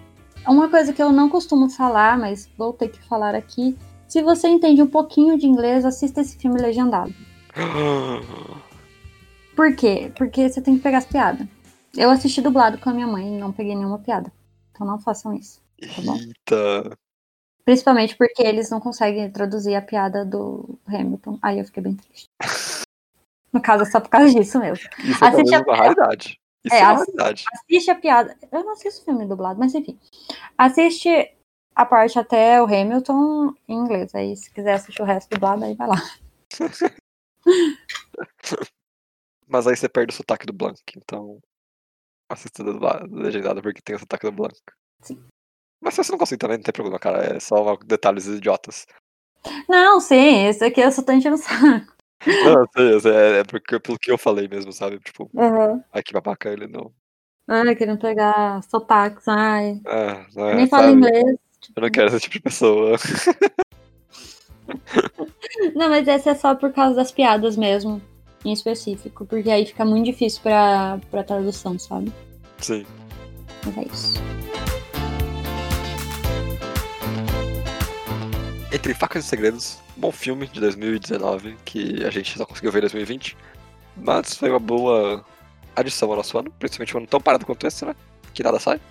uma 0.47 0.69
coisa 0.69 0.93
que 0.93 1.01
eu 1.01 1.11
não 1.11 1.29
costumo 1.29 1.69
falar, 1.69 2.17
mas 2.17 2.49
vou 2.57 2.73
ter 2.73 2.89
que 2.89 3.01
falar 3.07 3.35
aqui, 3.35 3.77
se 4.07 4.21
você 4.21 4.47
entende 4.47 4.81
um 4.81 4.87
pouquinho 4.87 5.37
de 5.37 5.47
inglês, 5.47 5.85
assista 5.85 6.21
esse 6.21 6.37
filme 6.37 6.61
legendado. 6.61 7.13
Por 9.55 9.75
quê? 9.75 10.11
Porque 10.15 10.49
você 10.49 10.61
tem 10.61 10.77
que 10.77 10.83
pegar 10.83 10.99
as 10.99 11.05
piadas. 11.05 11.47
Eu 11.95 12.09
assisti 12.09 12.41
dublado 12.41 12.79
com 12.79 12.89
a 12.89 12.93
minha 12.93 13.07
mãe 13.07 13.35
e 13.35 13.39
não 13.39 13.51
peguei 13.51 13.75
nenhuma 13.75 13.99
piada. 13.99 14.31
Então 14.71 14.85
não 14.85 14.99
façam 14.99 15.33
isso. 15.33 15.61
Tá 15.79 16.01
bom? 16.03 16.15
Eita. 16.15 16.97
Principalmente 17.63 18.15
porque 18.17 18.41
eles 18.41 18.69
não 18.69 18.79
conseguem 18.79 19.31
traduzir 19.31 19.75
a 19.75 19.81
piada 19.81 20.25
do 20.25 20.77
Hamilton. 20.87 21.37
Aí 21.41 21.59
eu 21.59 21.65
fiquei 21.65 21.83
bem 21.83 21.95
triste. 21.95 22.27
No 23.53 23.61
caso, 23.61 23.83
é 23.83 23.85
só 23.85 23.99
por 23.99 24.09
causa 24.09 24.33
disso 24.33 24.57
mesmo. 24.57 24.89
Isso 25.03 25.23
é 25.23 25.27
assiste 25.27 25.53
é 25.53 25.59
uma 25.59 25.75
raridade. 25.75 26.39
Isso 26.65 26.73
é, 26.73 26.79
é 26.79 26.81
raridade. 26.81 27.45
Assiste 27.53 27.91
a 27.91 27.95
piada. 27.95 28.35
Eu 28.51 28.63
não 28.63 28.73
assisto 28.73 29.05
filme 29.05 29.27
dublado, 29.27 29.59
mas 29.59 29.75
enfim. 29.75 29.95
Assiste 30.57 31.31
a 31.75 31.85
parte 31.85 32.19
até 32.19 32.61
o 32.61 32.65
Hamilton 32.65 33.53
em 33.67 33.75
inglês. 33.75 34.13
Aí, 34.15 34.35
se 34.35 34.51
quiser 34.51 34.73
assistir 34.73 35.01
o 35.01 35.05
resto 35.05 35.29
dublado, 35.29 35.63
aí 35.65 35.75
vai 35.75 35.87
lá. 35.87 36.01
Mas 39.47 39.67
aí 39.67 39.75
você 39.75 39.89
perde 39.89 40.13
o 40.13 40.17
sotaque 40.17 40.45
do 40.45 40.53
Blanc, 40.53 40.81
então 40.95 41.39
assista 42.29 42.63
legendado 43.11 43.61
porque 43.61 43.81
tem 43.81 43.95
o 43.95 43.99
sotaque 43.99 44.25
do 44.25 44.31
Blanc. 44.31 44.55
Sim. 45.01 45.23
Mas 45.81 45.93
se 45.93 46.03
você 46.03 46.11
não 46.11 46.19
conseguir 46.19 46.39
também, 46.39 46.57
não 46.57 46.63
tem 46.63 46.73
problema, 46.73 46.97
cara. 46.97 47.35
É 47.35 47.39
só 47.39 47.75
detalhes 47.77 48.25
idiotas. 48.25 48.87
Não, 49.67 49.99
sim, 49.99 50.47
esse 50.47 50.63
aqui 50.63 50.79
eu 50.81 50.91
só 50.91 51.03
tô 51.03 51.11
enchendo 51.11 51.35
o 51.35 51.39
saco. 51.39 51.93
Não, 52.25 52.65
sei, 53.01 53.11
é, 53.11 53.39
é 53.39 53.43
porque, 53.43 53.77
pelo 53.81 53.99
que 53.99 54.09
eu 54.09 54.17
falei 54.17 54.47
mesmo, 54.47 54.71
sabe? 54.71 54.97
Tipo, 54.99 55.29
uhum. 55.33 55.83
ai 55.91 56.01
que 56.01 56.13
babaca 56.13 56.49
ele 56.49 56.67
não. 56.67 56.89
Ai, 57.45 57.75
querendo 57.75 57.99
pegar 57.99 58.63
sotaques, 58.63 59.27
ai. 59.27 59.81
Ah, 59.85 60.25
é, 60.37 60.55
Nem 60.55 60.69
falo 60.69 60.89
inglês. 60.89 61.37
Eu 61.75 61.81
não 61.81 61.89
quero 61.89 62.07
esse 62.07 62.19
tipo 62.19 62.33
de 62.33 62.41
pessoa. 62.41 62.97
não, 65.75 65.89
mas 65.89 66.07
essa 66.07 66.31
é 66.31 66.35
só 66.35 66.55
por 66.55 66.71
causa 66.73 66.95
das 66.95 67.11
piadas 67.11 67.55
mesmo, 67.55 68.01
em 68.43 68.51
específico, 68.51 69.25
porque 69.25 69.49
aí 69.49 69.65
fica 69.65 69.85
muito 69.85 70.05
difícil 70.05 70.41
pra, 70.41 70.99
pra 71.09 71.23
tradução, 71.23 71.77
sabe? 71.79 72.11
Sim. 72.59 72.85
Mas 73.65 73.77
é 73.77 73.83
isso. 73.93 74.13
Entre 78.71 78.93
Facas 78.93 79.25
e 79.25 79.27
Segredos, 79.27 79.79
bom 79.95 80.11
filme 80.11 80.47
de 80.47 80.59
2019 80.59 81.55
que 81.63 82.03
a 82.03 82.09
gente 82.09 82.37
só 82.37 82.45
conseguiu 82.45 82.71
ver 82.71 82.79
em 82.79 82.81
2020, 82.81 83.37
mas 83.95 84.35
foi 84.35 84.49
uma 84.49 84.59
boa 84.59 85.23
adição 85.75 86.09
ao 86.09 86.17
nosso 86.17 86.37
ano, 86.37 86.51
principalmente 86.57 86.95
um 86.95 86.99
ano 86.99 87.07
tão 87.07 87.21
parado 87.21 87.45
quanto 87.45 87.67
esse, 87.67 87.85
né? 87.85 87.95
Que 88.33 88.41
nada 88.41 88.59
sai. 88.59 88.81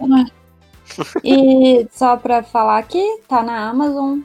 É. 0.00 0.43
e 1.24 1.86
só 1.90 2.16
pra 2.16 2.42
falar 2.42 2.78
aqui, 2.78 3.02
tá 3.28 3.42
na 3.42 3.68
Amazon 3.68 4.20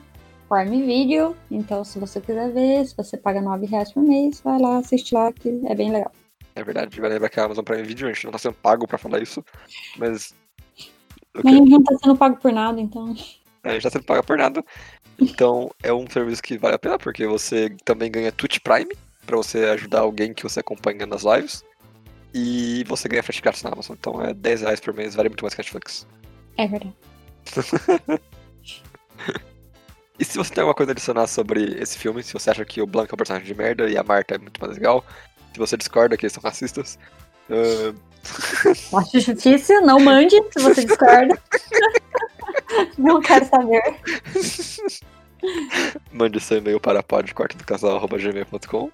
Prime 0.48 0.84
Video. 0.84 1.36
Então, 1.50 1.84
se 1.84 1.98
você 1.98 2.20
quiser 2.20 2.52
ver, 2.52 2.86
se 2.86 2.96
você 2.96 3.16
paga 3.16 3.40
9 3.40 3.66
reais 3.66 3.92
por 3.92 4.02
mês, 4.02 4.40
vai 4.40 4.60
lá 4.60 4.78
assistir 4.78 5.14
lá, 5.14 5.32
que 5.32 5.48
é 5.66 5.74
bem 5.74 5.92
legal. 5.92 6.12
É 6.54 6.64
verdade, 6.64 7.00
vai 7.00 7.10
lembrar 7.10 7.28
que 7.28 7.38
a 7.38 7.44
Amazon 7.44 7.64
Prime 7.64 7.82
Video, 7.82 8.08
a 8.08 8.12
gente 8.12 8.24
não 8.24 8.32
tá 8.32 8.38
sendo 8.38 8.54
pago 8.54 8.86
pra 8.86 8.98
falar 8.98 9.22
isso, 9.22 9.44
mas. 9.96 10.34
Mas 11.32 11.44
a 11.46 11.56
gente 11.56 11.70
não 11.70 11.82
tá 11.82 11.96
sendo 12.02 12.16
pago 12.16 12.36
por 12.36 12.52
nada, 12.52 12.80
então. 12.80 13.14
A 13.62 13.72
gente 13.72 13.82
tá 13.82 13.90
sendo 13.90 14.04
pago 14.04 14.26
por 14.26 14.36
nada. 14.36 14.64
Então, 15.18 15.70
é 15.82 15.92
um 15.92 16.08
serviço 16.10 16.42
que 16.42 16.58
vale 16.58 16.74
a 16.74 16.78
pena, 16.78 16.98
porque 16.98 17.26
você 17.26 17.74
também 17.84 18.10
ganha 18.10 18.32
Twitch 18.32 18.58
Prime, 18.58 18.90
pra 19.24 19.36
você 19.36 19.64
ajudar 19.66 20.00
alguém 20.00 20.34
que 20.34 20.42
você 20.42 20.60
acompanha 20.60 21.06
nas 21.06 21.22
lives. 21.22 21.64
E 22.34 22.84
você 22.84 23.08
ganha 23.08 23.22
frete 23.22 23.42
grátis 23.42 23.62
na 23.62 23.70
Amazon. 23.70 23.96
Então 23.98 24.22
é 24.22 24.32
10 24.32 24.62
reais 24.62 24.80
por 24.80 24.94
mês, 24.94 25.14
vale 25.14 25.28
muito 25.28 25.42
mais 25.42 25.54
que 25.54 25.60
Netflix. 25.60 26.06
É 26.60 26.66
verdade. 26.66 26.94
e 30.18 30.24
se 30.24 30.36
você 30.36 30.52
tem 30.52 30.60
alguma 30.60 30.74
coisa 30.74 30.90
a 30.90 30.92
adicionar 30.92 31.26
sobre 31.26 31.80
esse 31.80 31.96
filme, 31.96 32.22
se 32.22 32.34
você 32.34 32.50
acha 32.50 32.66
que 32.66 32.82
o 32.82 32.86
Blanco 32.86 33.12
é 33.12 33.14
um 33.14 33.16
personagem 33.16 33.46
de 33.46 33.54
merda 33.54 33.88
e 33.88 33.96
a 33.96 34.04
Marta 34.04 34.34
é 34.34 34.38
muito 34.38 34.60
mais 34.60 34.74
legal, 34.74 35.02
se 35.54 35.58
você 35.58 35.74
discorda 35.74 36.18
que 36.18 36.26
eles 36.26 36.34
são 36.34 36.42
racistas. 36.42 36.98
Uh... 37.48 37.98
Acho 38.94 39.34
difícil, 39.34 39.80
não 39.80 39.98
mande 39.98 40.36
se 40.52 40.62
você 40.62 40.84
discorda. 40.84 41.42
não 42.98 43.22
quero 43.22 43.46
saber. 43.46 43.96
Mande 46.12 46.38
seu 46.40 46.58
e-mail 46.58 46.78
para 46.78 47.02
podquartodocasal.gmail.com 47.02 48.90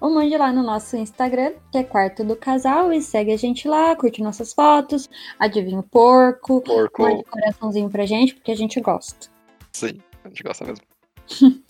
ou 0.00 0.10
mande 0.10 0.36
lá 0.36 0.52
no 0.52 0.62
nosso 0.62 0.96
Instagram, 0.96 1.52
que 1.70 1.78
é 1.78 1.84
Quarto 1.84 2.24
do 2.24 2.34
Casal, 2.34 2.92
e 2.92 3.02
segue 3.02 3.32
a 3.32 3.36
gente 3.36 3.68
lá, 3.68 3.94
curte 3.94 4.22
nossas 4.22 4.52
fotos, 4.52 5.08
adivinha 5.38 5.80
o 5.80 5.82
porco, 5.82 6.60
porco. 6.62 7.02
mande 7.02 7.24
coraçãozinho 7.24 7.90
pra 7.90 8.06
gente, 8.06 8.34
porque 8.34 8.52
a 8.52 8.56
gente 8.56 8.80
gosta. 8.80 9.28
Sim, 9.72 10.00
a 10.24 10.28
gente 10.28 10.42
gosta 10.42 10.64
mesmo. 10.64 10.84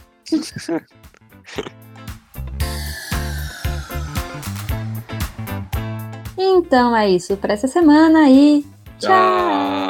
então 6.38 6.96
é 6.96 7.10
isso 7.10 7.36
para 7.36 7.52
essa 7.54 7.66
semana 7.66 8.30
e 8.30 8.64
tchau. 8.98 9.10
tchau. 9.10 9.89